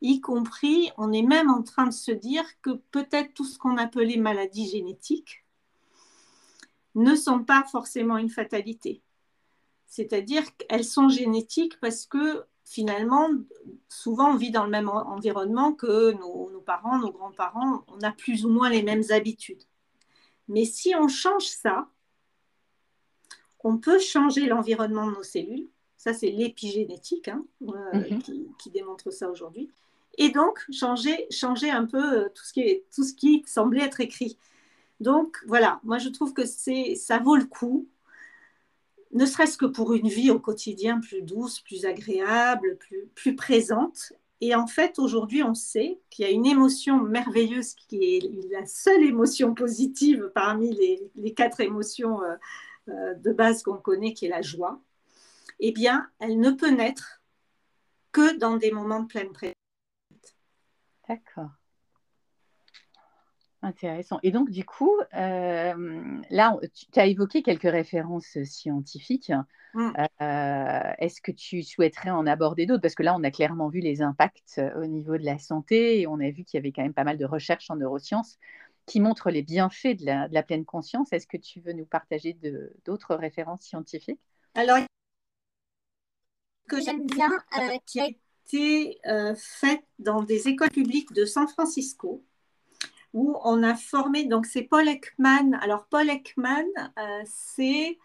Y 0.03 0.21
compris, 0.21 0.91
on 0.99 1.13
est 1.13 1.23
même 1.23 1.49
en 1.49 1.63
train 1.63 1.87
de 1.87 1.93
se 1.93 2.13
dire 2.13 2.45
que 2.61 2.71
peut-être 2.91 3.33
tout 3.35 3.45
ce 3.45 3.59
qu'on 3.59 3.79
appelait 3.79 4.17
maladies 4.17 4.69
génétiques 4.69 5.45
ne 6.95 7.15
sont 7.15 7.45
pas 7.45 7.65
forcément 7.71 8.19
une 8.19 8.29
fatalité. 8.29 9.01
C'est-à-dire 9.87 10.45
qu'elles 10.57 10.85
sont 10.85 11.09
génétiques 11.09 11.79
parce 11.81 12.07
que 12.07 12.45
finalement, 12.65 13.29
souvent, 13.89 14.33
on 14.33 14.37
vit 14.37 14.51
dans 14.51 14.65
le 14.65 14.71
même 14.71 14.89
environnement 14.89 15.73
que 15.73 16.13
nos, 16.13 16.61
parents, 16.61 16.99
nos 16.99 17.13
grands-parents. 17.13 17.85
On 17.89 18.01
a 18.01 18.11
plus 18.11 18.45
ou 18.45 18.51
moins 18.51 18.71
les 18.71 18.83
mêmes 18.83 19.05
habitudes. 19.11 19.63
Mais 20.49 20.65
si 20.65 20.95
on 20.95 21.09
change 21.09 21.47
ça, 21.47 21.89
on 23.61 23.79
peut 23.79 23.99
changer 23.99 24.47
l'environnement 24.47 25.07
de 25.07 25.13
nos 25.13 25.23
cellules. 25.23 25.69
Ça, 25.97 26.13
c'est 26.13 26.31
l'épigénétique 26.31 27.29
hein, 27.29 27.45
euh, 27.63 28.11
mhm. 28.11 28.23
qui, 28.59 28.71
démontre 28.71 29.13
ça 29.13 29.31
aujourd'hui. 29.31 29.71
Et 30.19 30.31
donc, 30.31 30.65
changer, 30.73 31.27
changer 31.31 31.71
un 31.71 31.87
peu 31.87 32.25
euh, 32.25 32.29
tout 32.35 32.45
ce, 32.45 32.53
qui 32.53 32.83
tout 32.95 33.05
ce 33.05 33.15
qui 33.15 33.43
semblait 33.47 33.85
être 33.85 34.01
écrit. 34.01 34.39
Donc, 35.01 35.39
voilà, 35.47 35.81
moi, 35.85 35.99
je 35.99 36.09
trouve 36.09 36.33
que 36.35 36.45
ça 36.47 37.19
vaut 37.19 37.37
le 37.37 37.47
coup 37.47 37.89
ne 39.13 39.27
serait-ce 39.27 39.59
que 39.59 39.67
pour 39.67 39.93
une 39.93 40.09
vie 40.09 40.31
au 40.31 40.39
quotidien 40.39 41.01
plus 41.01 41.23
douce, 41.23 41.61
plus 41.61 41.85
agréable, 41.85 42.77
plus, 42.79 43.07
plus 43.15 43.37
présente. 43.37 44.13
Et 44.41 44.55
en 44.55 44.67
fait, 44.67 44.99
aujourd'hui, 44.99 45.43
on 45.43 45.55
sait 45.55 46.01
qu'il 46.11 46.25
y 46.25 46.29
a 46.29 46.33
une 46.33 46.47
émotion 46.47 47.01
merveilleuse 47.01 47.75
qui 47.75 48.17
est 48.17 48.51
la 48.51 48.67
seule 48.67 49.05
émotion 49.05 49.55
positive 49.55 50.33
parmi 50.35 50.73
les, 51.15 51.35
quatre 51.35 51.61
émotions 51.61 52.23
euh, 52.23 52.35
euh, 52.89 53.15
de 53.15 53.33
base 53.33 53.63
qu'on 53.63 53.77
connaît, 53.77 54.15
qui 54.15 54.27
est 54.27 54.31
la 54.31 54.43
joie. 54.43 54.81
Eh 55.61 55.73
bien, 55.73 56.09
elle 56.19 56.41
ne 56.41 56.51
peut 56.51 56.71
naître 56.71 57.23
que 58.11 58.37
dans 58.39 58.57
des 58.57 58.73
moments 58.73 59.01
de 59.01 59.07
pleine 59.07 59.33
présence. 59.33 59.62
D'accord. 61.13 61.51
Intéressant. 63.61 64.19
Et 64.23 64.33
donc, 64.33 64.51
du 64.51 64.65
coup, 64.65 64.99
euh, 65.15 66.21
là, 66.31 66.59
tu 66.93 66.99
as 66.99 67.07
évoqué 67.07 67.43
quelques 67.43 67.71
références 67.71 68.43
scientifiques. 68.45 69.33
Mm. 69.75 69.93
Euh, 70.23 70.93
est-ce 70.99 71.21
que 71.21 71.31
tu 71.31 71.63
souhaiterais 71.63 72.11
en 72.11 72.27
aborder 72.27 72.65
d'autres? 72.65 72.81
Parce 72.81 72.95
que 72.95 73.03
là, 73.03 73.15
on 73.15 73.23
a 73.23 73.31
clairement 73.31 73.69
vu 73.69 73.81
les 73.81 74.01
impacts 74.01 74.61
au 74.77 74.87
niveau 74.87 75.19
de 75.19 75.25
la 75.25 75.39
santé 75.39 76.01
et 76.01 76.07
on 76.07 76.19
a 76.19 76.31
vu 76.31 76.45
qu'il 76.45 76.57
y 76.57 76.59
avait 76.59 76.73
quand 76.73 76.83
même 76.83 76.95
pas 76.95 77.05
mal 77.05 77.19
de 77.19 77.27
recherches 77.27 77.71
en 77.71 77.77
neurosciences 77.77 78.39
qui 78.87 78.99
montrent 78.99 79.31
les 79.31 79.43
bienfaits 79.43 79.99
de 80.01 80.07
la, 80.33 80.43
pleine 80.43 80.65
conscience. 80.65 81.13
Est-ce 81.13 81.27
que 81.27 81.37
tu 81.37 81.61
veux 81.61 81.73
nous 81.73 81.87
partager 81.87 82.37
d'autres 82.85 83.15
références 83.15 83.61
scientifiques? 83.61 84.21
Alors, 84.55 84.79
que 86.69 86.81
j'aime 86.81 87.07
bien, 87.07 87.31
euh, 87.59 87.77
qui 87.87 88.01
a 88.01 88.09
été 88.47 88.99
faite 89.37 89.85
dans 89.99 90.23
des 90.23 90.49
écoles 90.49 90.71
publiques 90.71 91.13
de 91.13 91.25
San 91.25 91.49
Francisco 91.49 92.23
où 93.13 93.37
on 93.45 93.63
a 93.63 93.75
formé, 93.75 94.25
donc 94.25 94.47
c'est 94.47 94.63
Paul 94.63 94.89
Ekman. 94.89 95.55
Alors 95.61 95.87
Paul 95.87 96.09
Ekman, 96.09 96.67
euh, 96.99 97.23
c'est 97.27 97.99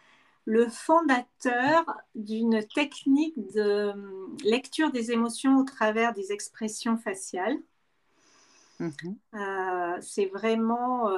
le 0.45 0.67
fondateur 0.67 1.85
d'une 2.15 2.65
technique 2.73 3.35
de 3.53 3.61
euh, 3.61 3.93
lecture 4.43 4.91
des 4.91 5.11
émotions 5.11 5.57
au 5.57 5.63
travers 5.63 6.13
des 6.13 6.31
expressions 6.31 6.97
faciales. 6.97 7.57
Mhm. 8.79 9.17
Euh, 9.33 9.97
c'est 10.01 10.27
vraiment, 10.27 11.09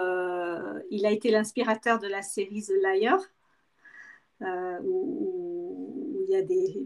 il 0.90 1.06
a 1.06 1.12
été 1.12 1.30
l'inspirateur 1.30 2.00
de 2.00 2.08
la 2.08 2.22
série 2.22 2.64
The 2.64 2.74
Liar, 2.82 3.20
où, 4.84 6.26
il 6.28 6.34
y 6.34 6.36
a 6.36 6.44
des, 6.44 6.86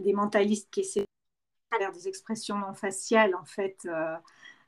des 0.00 0.12
mentalistes 0.14 0.68
qui 0.70 0.80
essaient 0.80 1.06
de 1.72 1.78
faire 1.78 1.92
des 1.92 2.08
expressions 2.08 2.56
non 2.56 2.74
faciales, 2.74 3.34
en 3.34 3.44
fait, 3.44 3.86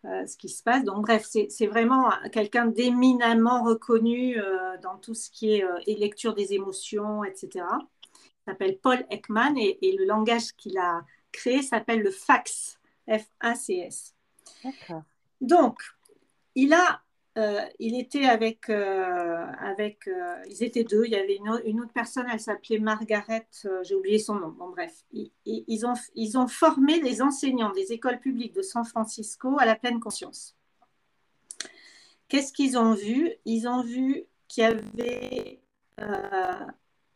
euh, 0.06 0.26
ce 0.26 0.38
qui 0.38 0.48
se 0.48 0.62
passe. 0.62 0.82
Donc 0.84 1.02
bref, 1.02 1.26
c'est 1.26 1.66
vraiment 1.66 2.10
quelqu'un 2.32 2.64
d'éminemment 2.64 3.62
reconnu 3.62 4.40
euh, 4.40 4.78
dans 4.78 4.96
tout 4.96 5.12
ce 5.12 5.30
qui 5.30 5.52
est 5.52 5.62
euh, 5.62 5.78
lecture 5.86 6.34
des 6.34 6.54
émotions, 6.54 7.22
etc. 7.22 7.66
Il 8.14 8.50
s'appelle 8.50 8.78
Paul 8.78 9.04
Ekman 9.10 9.58
et, 9.58 9.78
et 9.82 9.94
le 9.96 10.06
langage 10.06 10.52
qu'il 10.56 10.78
a 10.78 11.02
créé 11.32 11.60
s'appelle 11.60 12.00
le 12.00 12.10
FACS, 12.10 12.78
F-A-C-S. 13.06 14.14
Donc, 15.42 15.82
il 16.54 16.72
a 16.72 17.02
euh, 17.40 17.60
il 17.78 17.98
était 17.98 18.26
avec, 18.26 18.68
euh, 18.68 19.46
avec 19.58 20.06
euh, 20.08 20.34
ils 20.48 20.62
étaient 20.62 20.84
deux. 20.84 21.04
Il 21.06 21.12
y 21.12 21.16
avait 21.16 21.36
une, 21.36 21.80
autre 21.80 21.92
personne, 21.92 22.26
elle 22.30 22.40
s'appelait 22.40 22.78
Margaret, 22.78 23.48
j'ai 23.82 23.94
oublié 23.94 24.18
son 24.18 24.34
nom. 24.34 24.48
Bon, 24.48 24.68
bref, 24.68 24.92
ils, 25.12 25.86
ont, 25.86 25.94
ils 26.14 26.36
ont 26.36 26.48
formé 26.48 27.00
les 27.00 27.22
enseignants 27.22 27.72
des 27.72 27.92
écoles 27.92 28.20
publiques 28.20 28.54
de 28.54 28.62
San 28.62 28.84
Francisco 28.84 29.56
à 29.58 29.64
la 29.64 29.74
pleine 29.74 30.00
conscience. 30.00 30.54
Qu'est-ce 32.28 32.52
qu'ils 32.52 32.76
ont 32.76 32.92
vu? 32.92 33.30
Ils 33.46 33.66
ont 33.66 33.82
vu 33.82 34.24
qu'il 34.46 34.64
y 34.64 34.66
avait 34.66 35.62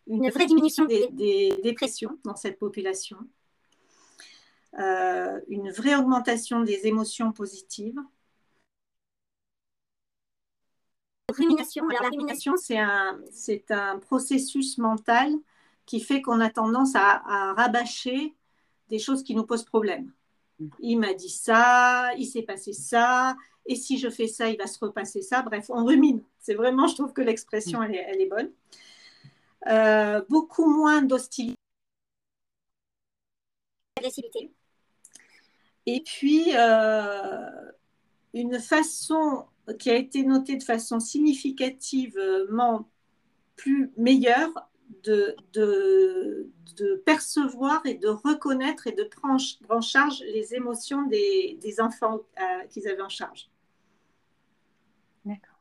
une 0.07 0.31
vraie 0.31 0.47
diminution 0.47 0.87
des, 0.87 1.09
des, 1.13 1.55
dépressions 1.63 2.19
dans 2.25 2.37
cette 2.37 2.59
population, 2.59 3.19
une 4.79 5.71
vraie 5.71 5.97
augmentation 5.97 6.63
des 6.63 6.87
émotions 6.87 7.33
positives 7.33 8.01
rumination. 11.33 11.89
Alors, 11.89 12.03
la 12.03 12.09
rumination, 12.09 12.57
c'est 12.57 12.79
un, 12.79 13.21
c'est 13.31 13.71
un 13.71 13.99
processus 13.99 14.79
mental 14.79 15.33
qui 15.87 16.01
fait 16.01 16.23
qu'on 16.23 16.41
a 16.41 16.51
tendance 16.51 16.95
à, 16.95 17.53
rabâcher 17.57 18.35
des 18.89 18.99
choses 18.99 19.23
qui 19.23 19.35
nous 19.35 19.45
posent 19.45 19.65
problème. 19.65 20.13
Mm. 20.59 20.69
Il 20.81 20.99
m'a 20.99 21.15
dit 21.15 21.31
ça, 21.31 22.13
il 22.17 22.27
s'est 22.27 22.43
passé 22.43 22.73
ça, 22.73 23.37
et 23.67 23.77
si 23.77 23.99
je 23.99 24.11
fais 24.11 24.29
ça, 24.29 24.49
il 24.49 24.59
va 24.59 24.67
se 24.67 24.79
repasser 24.79 25.23
ça. 25.23 25.43
Bref, 25.43 25.67
on 25.71 25.85
rumine. 25.85 26.23
C'est 26.39 26.55
vraiment, 26.55 26.87
je 26.87 26.95
trouve 26.95 27.13
que 27.13 27.23
l'expression, 27.23 27.83
elle 27.83 27.95
est, 27.95 28.07
elle 28.09 28.21
est 28.21 28.29
bonne. 28.29 28.51
Euh, 29.67 30.23
beaucoup 30.29 30.67
moins 30.67 31.03
d'hostilité. 31.03 31.57
Et 35.87 36.03
puis, 36.03 36.51
euh, 36.55 37.73
une 38.35 38.59
façon 38.59 39.47
qui 39.79 39.91
a 39.91 39.97
été 39.97 40.25
noté 40.25 40.57
de 40.57 40.63
façon 40.63 41.01
significativement 41.01 42.89
plus 43.57 43.93
meilleure 43.97 44.53
de, 45.03 45.37
de, 45.53 46.51
de, 46.77 47.03
percevoir 47.07 47.85
et 47.87 47.95
de 47.95 48.09
reconnaître 48.09 48.87
et 48.87 48.93
de 48.93 49.05
prendre 49.05 49.43
en 49.69 49.81
charge 49.81 50.21
les 50.21 50.55
émotions 50.55 51.07
des, 51.07 51.59
des 51.61 51.81
enfants 51.81 52.21
euh, 52.41 52.67
qu'ils 52.69 52.89
avaient 52.89 53.03
en 53.03 53.09
charge. 53.09 53.49
D'accord. 55.25 55.61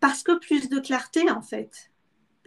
Parce 0.00 0.22
que 0.22 0.38
plus 0.38 0.68
de 0.68 0.80
clarté, 0.80 1.30
en 1.30 1.42
fait, 1.42 1.92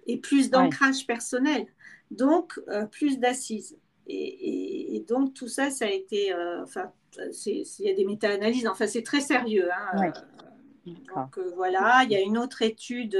et 0.08 0.17
plus 0.17 0.49
d'ancrage 0.49 1.08
personnel, 1.08 1.67
donc 2.12 2.60
euh, 2.67 2.86
plus 2.86 3.19
d'assises. 3.19 3.77
Et, 4.07 5.03
donc 5.07 5.33
tout 5.33 5.47
ça, 5.47 5.69
ça 5.69 5.85
a 5.85 5.89
été, 5.89 6.33
euh, 6.33 6.63
enfin, 6.63 6.91
il 7.45 7.65
y 7.79 7.89
a 7.89 7.93
des 7.93 8.05
méta-analyses, 8.05 8.67
enfin 8.67 8.87
c'est 8.87 9.03
très 9.03 9.21
sérieux. 9.21 9.69
Hein, 9.71 10.11
euh, 10.87 10.91
donc 11.15 11.37
euh, 11.37 11.51
voilà, 11.55 12.01
il 12.03 12.11
y 12.11 12.15
a 12.15 12.21
une 12.21 12.37
autre 12.37 12.61
étude 12.61 13.17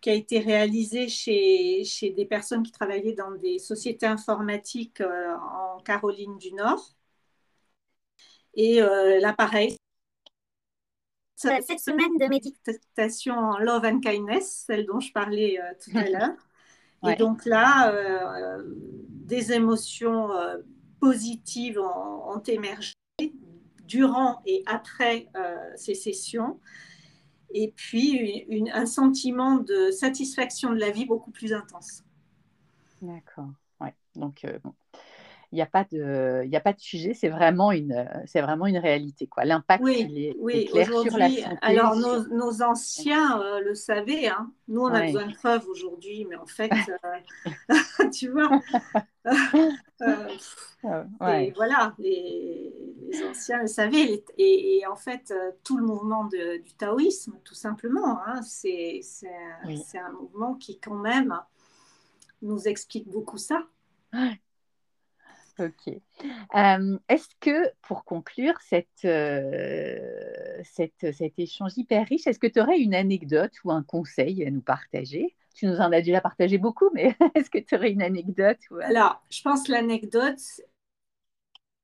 qui 0.00 0.10
a 0.10 0.14
été 0.14 0.38
réalisée 0.40 1.08
chez, 1.08 1.84
chez 1.84 2.10
des 2.10 2.24
personnes 2.24 2.62
qui 2.62 2.72
travaillaient 2.72 3.14
dans 3.14 3.32
des 3.32 3.58
sociétés 3.58 4.06
informatiques 4.06 5.00
en 5.00 5.80
Caroline 5.80 6.36
du 6.38 6.52
Nord. 6.52 6.94
Et 8.54 8.80
là, 8.80 9.32
pareil, 9.32 9.76
cette 11.36 11.80
semaine 11.80 12.16
de 12.18 12.26
méditation 12.26 13.34
en 13.34 13.58
Love 13.58 13.84
and 13.84 14.00
Kindness, 14.00 14.64
celle 14.66 14.86
dont 14.86 15.00
je 15.00 15.12
parlais 15.12 15.58
tout 15.82 15.96
à 15.96 16.04
l'heure. 16.08 16.51
Et 17.04 17.16
donc 17.16 17.44
là, 17.46 17.92
des 19.32 19.52
émotions 19.52 20.30
euh, 20.32 20.58
positives 21.00 21.78
ont, 21.78 22.42
émergé 22.46 22.94
durant 23.86 24.42
et 24.46 24.62
après 24.66 25.28
euh, 25.36 25.56
ces 25.76 25.94
sessions. 25.94 26.60
Et 27.54 27.72
puis 27.76 28.46
un 28.72 28.86
sentiment 28.86 29.56
de 29.56 29.90
satisfaction 29.90 30.70
de 30.70 30.78
la 30.78 30.90
vie 30.90 31.04
beaucoup 31.04 31.30
plus 31.30 31.52
intense. 31.52 32.02
D'accord. 33.00 33.50
Ouais. 33.80 33.94
Donc, 34.14 34.44
euh, 34.44 34.58
il 35.52 35.56
n'y 35.56 35.62
a 35.62 35.66
pas 35.66 35.84
de, 35.84 36.42
il 36.46 36.56
a 36.56 36.60
pas 36.60 36.72
de 36.72 36.80
sujet. 36.80 37.12
C'est 37.12 37.28
vraiment 37.28 37.72
une, 37.72 38.08
c'est 38.24 38.40
vraiment 38.40 38.66
une 38.66 38.78
réalité 38.78 39.26
quoi. 39.26 39.44
L'impact 39.44 39.84
oui, 39.84 40.34
est, 40.50 40.64
clair 40.64 40.86
sur 40.86 41.18
la 41.18 41.28
santé. 41.28 41.44
Alors 41.60 41.94
nos, 41.94 42.62
anciens 42.62 43.40
euh, 43.40 43.60
le 43.60 43.74
savaient. 43.74 44.28
Hein. 44.28 44.50
Nous 44.68 44.80
on 44.80 44.86
a 44.86 45.02
besoin 45.02 45.26
de 45.26 45.34
preuves 45.34 45.68
aujourd'hui, 45.68 46.26
mais 46.28 46.36
en 46.36 46.46
fait, 46.46 46.72
euh, 47.70 48.08
tu 48.12 48.30
vois. 48.30 48.60
Euh, 50.84 51.04
et 51.28 51.52
voilà, 51.52 51.94
les, 51.96 52.72
anciens 53.30 53.60
le 53.60 53.68
savaient. 53.68 54.24
Et, 54.36 54.82
en 54.90 54.96
fait, 54.96 55.32
tout 55.62 55.78
le 55.78 55.84
mouvement 55.84 56.24
de, 56.24 56.60
du 56.60 56.72
taoïsme, 56.74 57.34
tout 57.44 57.54
simplement, 57.54 58.18
hein, 58.26 58.42
c'est, 58.42 58.98
c'est, 59.00 59.30
c'est 59.86 59.98
un 59.98 60.10
mouvement 60.10 60.54
qui 60.54 60.80
quand 60.80 60.96
même 60.96 61.38
nous 62.42 62.66
explique 62.66 63.08
beaucoup 63.08 63.38
ça. 63.38 63.62
Ok. 65.58 65.88
Euh, 66.54 66.98
est-ce 67.08 67.28
que, 67.40 67.70
pour 67.82 68.04
conclure 68.04 68.58
cette, 68.62 69.04
euh, 69.04 69.98
cette, 70.64 71.12
cet 71.12 71.38
échange 71.38 71.72
hyper 71.76 72.06
riche, 72.06 72.26
est-ce 72.26 72.38
que 72.38 72.46
tu 72.46 72.60
aurais 72.60 72.78
une 72.78 72.94
anecdote 72.94 73.52
ou 73.64 73.70
un 73.70 73.82
conseil 73.82 74.44
à 74.46 74.50
nous 74.50 74.62
partager? 74.62 75.36
Tu 75.54 75.66
nous 75.66 75.76
en 75.76 75.92
as 75.92 76.00
déjà 76.00 76.22
partagé 76.22 76.56
beaucoup, 76.56 76.88
mais 76.94 77.14
est-ce 77.34 77.50
que 77.50 77.58
tu 77.58 77.74
aurais 77.74 77.90
une 77.90 78.02
anecdote 78.02 78.58
ou... 78.70 78.76
Alors, 78.76 79.22
je 79.30 79.42
pense 79.42 79.64
que 79.64 79.72
l'anecdote, 79.72 80.40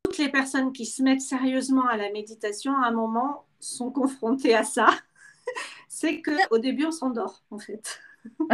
toutes 0.03 0.19
les 0.19 0.31
personnes 0.31 0.73
qui 0.73 0.87
se 0.87 1.03
mettent 1.03 1.21
sérieusement 1.21 1.87
à 1.87 1.99
la 1.99 2.11
méditation, 2.11 2.75
à 2.77 2.87
un 2.87 2.93
moment, 2.93 3.47
sont 3.61 3.91
confrontées 3.91 4.55
à 4.55 4.65
ça. 4.65 4.89
C'est 5.89 6.23
qu'au 6.23 6.59
début, 6.59 6.87
on 6.87 6.93
s'endort, 6.93 7.43
en 7.51 7.59
fait. 7.59 8.01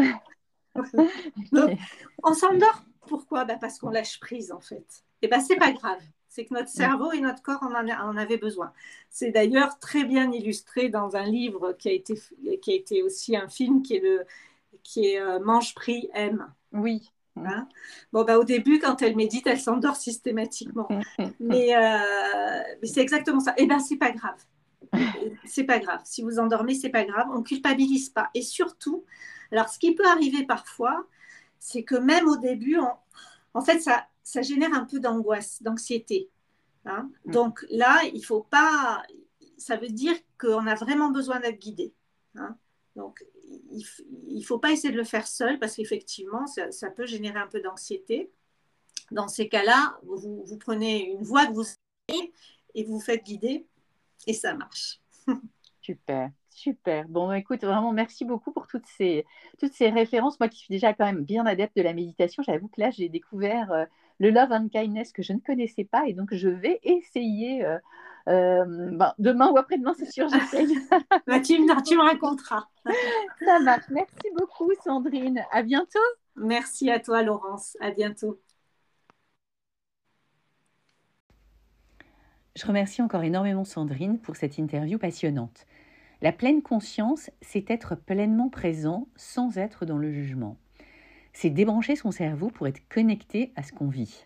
on 2.24 2.34
s'endort 2.34 2.84
pourquoi? 3.06 3.44
Bah, 3.44 3.56
Parce 3.60 3.78
qu'on 3.78 3.90
lâche 3.90 4.20
prise, 4.20 4.52
en 4.52 4.60
fait. 4.60 5.04
Et 5.22 5.28
bien, 5.28 5.38
bah, 5.38 5.44
c'est 5.46 5.56
pas 5.56 5.72
grave. 5.72 6.00
C'est 6.28 6.46
que 6.46 6.54
notre 6.54 6.68
cerveau 6.68 7.12
et 7.12 7.20
notre 7.20 7.42
corps 7.42 7.62
en, 7.62 7.72
en 7.74 8.16
avaient 8.16 8.38
besoin. 8.38 8.72
C'est 9.08 9.30
d'ailleurs 9.30 9.78
très 9.78 10.04
bien 10.04 10.32
illustré 10.32 10.88
dans 10.88 11.14
un 11.14 11.24
livre 11.24 11.74
qui 11.74 11.88
a 11.88 11.92
été, 11.92 12.14
qui 12.60 12.72
a 12.72 12.74
été 12.74 13.02
aussi 13.04 13.36
un 13.36 13.48
film 13.48 13.82
qui 13.82 13.96
est, 13.96 14.00
le, 14.00 14.24
qui 14.82 15.06
est 15.06 15.20
euh, 15.20 15.38
Mange, 15.38 15.74
prie, 15.74 16.10
aime. 16.12 16.52
Oui. 16.72 17.12
Hein? 17.36 17.68
Bon, 18.12 18.24
bah, 18.24 18.38
au 18.38 18.44
début, 18.44 18.78
quand 18.78 19.02
elle 19.02 19.16
médite, 19.16 19.46
elle 19.46 19.60
s'endort 19.60 19.96
systématiquement. 19.96 20.88
mais, 21.40 21.74
euh, 21.76 22.62
mais 22.80 22.88
c'est 22.88 23.00
exactement 23.00 23.40
ça. 23.40 23.52
Et 23.52 23.62
eh 23.62 23.66
bien, 23.66 23.78
c'est 23.78 23.96
pas 23.96 24.10
grave. 24.10 24.38
c'est 25.44 25.64
pas 25.64 25.78
grave. 25.78 26.00
Si 26.04 26.22
vous 26.22 26.38
endormez, 26.38 26.74
c'est 26.74 26.90
pas 26.90 27.04
grave. 27.04 27.26
On 27.32 27.42
culpabilise 27.42 28.10
pas. 28.10 28.30
Et 28.34 28.42
surtout, 28.42 29.04
alors 29.52 29.68
ce 29.68 29.78
qui 29.78 29.94
peut 29.94 30.06
arriver 30.06 30.44
parfois, 30.44 31.06
c'est 31.64 31.82
que 31.82 31.94
même 31.94 32.28
au 32.28 32.36
début, 32.36 32.76
en 33.54 33.62
fait, 33.62 33.80
ça, 33.80 34.06
ça 34.22 34.42
génère 34.42 34.74
un 34.74 34.84
peu 34.84 35.00
d'angoisse, 35.00 35.62
d'anxiété. 35.62 36.28
Hein. 36.84 37.10
Mm. 37.24 37.30
Donc 37.32 37.64
là, 37.70 38.02
il 38.12 38.22
faut 38.22 38.42
pas. 38.42 39.02
Ça 39.56 39.78
veut 39.78 39.88
dire 39.88 40.14
qu'on 40.38 40.66
a 40.66 40.74
vraiment 40.74 41.10
besoin 41.10 41.40
d'être 41.40 41.58
guidé. 41.58 41.94
Hein. 42.34 42.58
Donc 42.96 43.24
il 43.70 44.38
ne 44.38 44.42
faut 44.42 44.58
pas 44.58 44.72
essayer 44.72 44.92
de 44.92 44.98
le 44.98 45.04
faire 45.04 45.26
seul 45.26 45.58
parce 45.58 45.76
qu'effectivement, 45.76 46.46
ça, 46.46 46.90
peut 46.90 47.06
générer 47.06 47.38
un 47.38 47.46
peu 47.46 47.62
d'anxiété. 47.62 48.30
Dans 49.10 49.28
ces 49.28 49.48
cas-là, 49.48 49.98
vous, 50.02 50.44
vous, 50.44 50.58
prenez 50.58 51.12
une 51.12 51.22
voie 51.22 51.46
que 51.46 51.52
vous 51.52 51.64
avez 52.10 52.32
et 52.74 52.84
vous 52.84 52.94
vous 52.94 53.00
faites 53.00 53.24
guider 53.24 53.66
et 54.26 54.34
ça 54.34 54.52
marche. 54.52 55.00
Super. 55.80 56.30
Super. 56.54 57.08
Bon, 57.08 57.32
écoute, 57.32 57.64
vraiment, 57.64 57.92
merci 57.92 58.24
beaucoup 58.24 58.52
pour 58.52 58.68
toutes 58.68 58.86
ces, 58.86 59.26
toutes 59.58 59.72
ces 59.72 59.90
références. 59.90 60.38
Moi 60.38 60.48
qui 60.48 60.58
suis 60.58 60.72
déjà 60.72 60.94
quand 60.94 61.04
même 61.04 61.24
bien 61.24 61.44
adepte 61.46 61.76
de 61.76 61.82
la 61.82 61.92
méditation, 61.92 62.44
j'avoue 62.44 62.68
que 62.68 62.80
là, 62.80 62.90
j'ai 62.90 63.08
découvert 63.08 63.72
euh, 63.72 63.84
le 64.20 64.30
Love 64.30 64.52
and 64.52 64.68
Kindness 64.68 65.10
que 65.10 65.24
je 65.24 65.32
ne 65.32 65.40
connaissais 65.40 65.82
pas 65.82 66.06
et 66.06 66.12
donc 66.12 66.32
je 66.32 66.48
vais 66.48 66.78
essayer 66.84 67.64
euh, 67.64 67.76
euh, 68.28 68.64
ben, 68.92 69.14
demain 69.18 69.50
ou 69.50 69.58
après-demain, 69.58 69.94
c'est 69.98 70.08
sûr, 70.08 70.28
j'essaye. 70.28 70.78
bah, 71.26 71.40
tu, 71.40 71.56
tu 71.84 71.96
me 71.96 72.02
raconteras. 72.02 72.68
Ça 73.44 73.58
marche. 73.58 73.86
Merci 73.90 74.30
beaucoup, 74.38 74.70
Sandrine. 74.84 75.44
À 75.50 75.62
bientôt. 75.62 75.98
Merci 76.36 76.88
à 76.88 77.00
toi, 77.00 77.24
Laurence. 77.24 77.76
À 77.80 77.90
bientôt. 77.90 78.38
Je 82.54 82.64
remercie 82.64 83.02
encore 83.02 83.24
énormément 83.24 83.64
Sandrine 83.64 84.20
pour 84.20 84.36
cette 84.36 84.56
interview 84.56 84.98
passionnante. 84.98 85.66
La 86.24 86.32
pleine 86.32 86.62
conscience, 86.62 87.28
c'est 87.42 87.70
être 87.70 87.96
pleinement 87.96 88.48
présent 88.48 89.08
sans 89.14 89.58
être 89.58 89.84
dans 89.84 89.98
le 89.98 90.10
jugement. 90.10 90.56
C'est 91.34 91.50
débrancher 91.50 91.96
son 91.96 92.12
cerveau 92.12 92.48
pour 92.48 92.66
être 92.66 92.80
connecté 92.88 93.52
à 93.56 93.62
ce 93.62 93.74
qu'on 93.74 93.88
vit. 93.88 94.24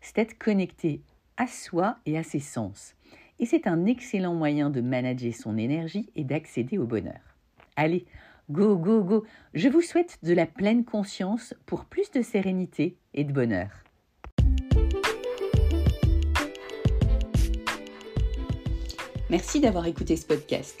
C'est 0.00 0.18
être 0.18 0.38
connecté 0.38 1.00
à 1.36 1.48
soi 1.48 1.98
et 2.06 2.16
à 2.16 2.22
ses 2.22 2.38
sens. 2.38 2.94
Et 3.40 3.44
c'est 3.44 3.66
un 3.66 3.86
excellent 3.86 4.34
moyen 4.34 4.70
de 4.70 4.80
manager 4.80 5.34
son 5.34 5.58
énergie 5.58 6.08
et 6.14 6.22
d'accéder 6.22 6.78
au 6.78 6.86
bonheur. 6.86 7.18
Allez, 7.74 8.06
go, 8.48 8.76
go, 8.76 9.02
go. 9.02 9.24
Je 9.52 9.68
vous 9.68 9.82
souhaite 9.82 10.20
de 10.22 10.32
la 10.32 10.46
pleine 10.46 10.84
conscience 10.84 11.54
pour 11.66 11.86
plus 11.86 12.12
de 12.12 12.22
sérénité 12.22 12.94
et 13.14 13.24
de 13.24 13.32
bonheur. 13.32 13.70
Merci 19.28 19.58
d'avoir 19.58 19.86
écouté 19.86 20.16
ce 20.16 20.24
podcast. 20.24 20.80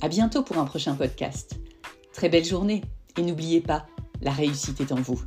À 0.00 0.08
bientôt 0.08 0.42
pour 0.42 0.58
un 0.58 0.64
prochain 0.64 0.94
podcast. 0.94 1.56
Très 2.12 2.28
belle 2.28 2.44
journée 2.44 2.82
et 3.16 3.22
n'oubliez 3.22 3.60
pas, 3.60 3.86
la 4.20 4.32
réussite 4.32 4.80
est 4.80 4.92
en 4.92 5.00
vous. 5.00 5.20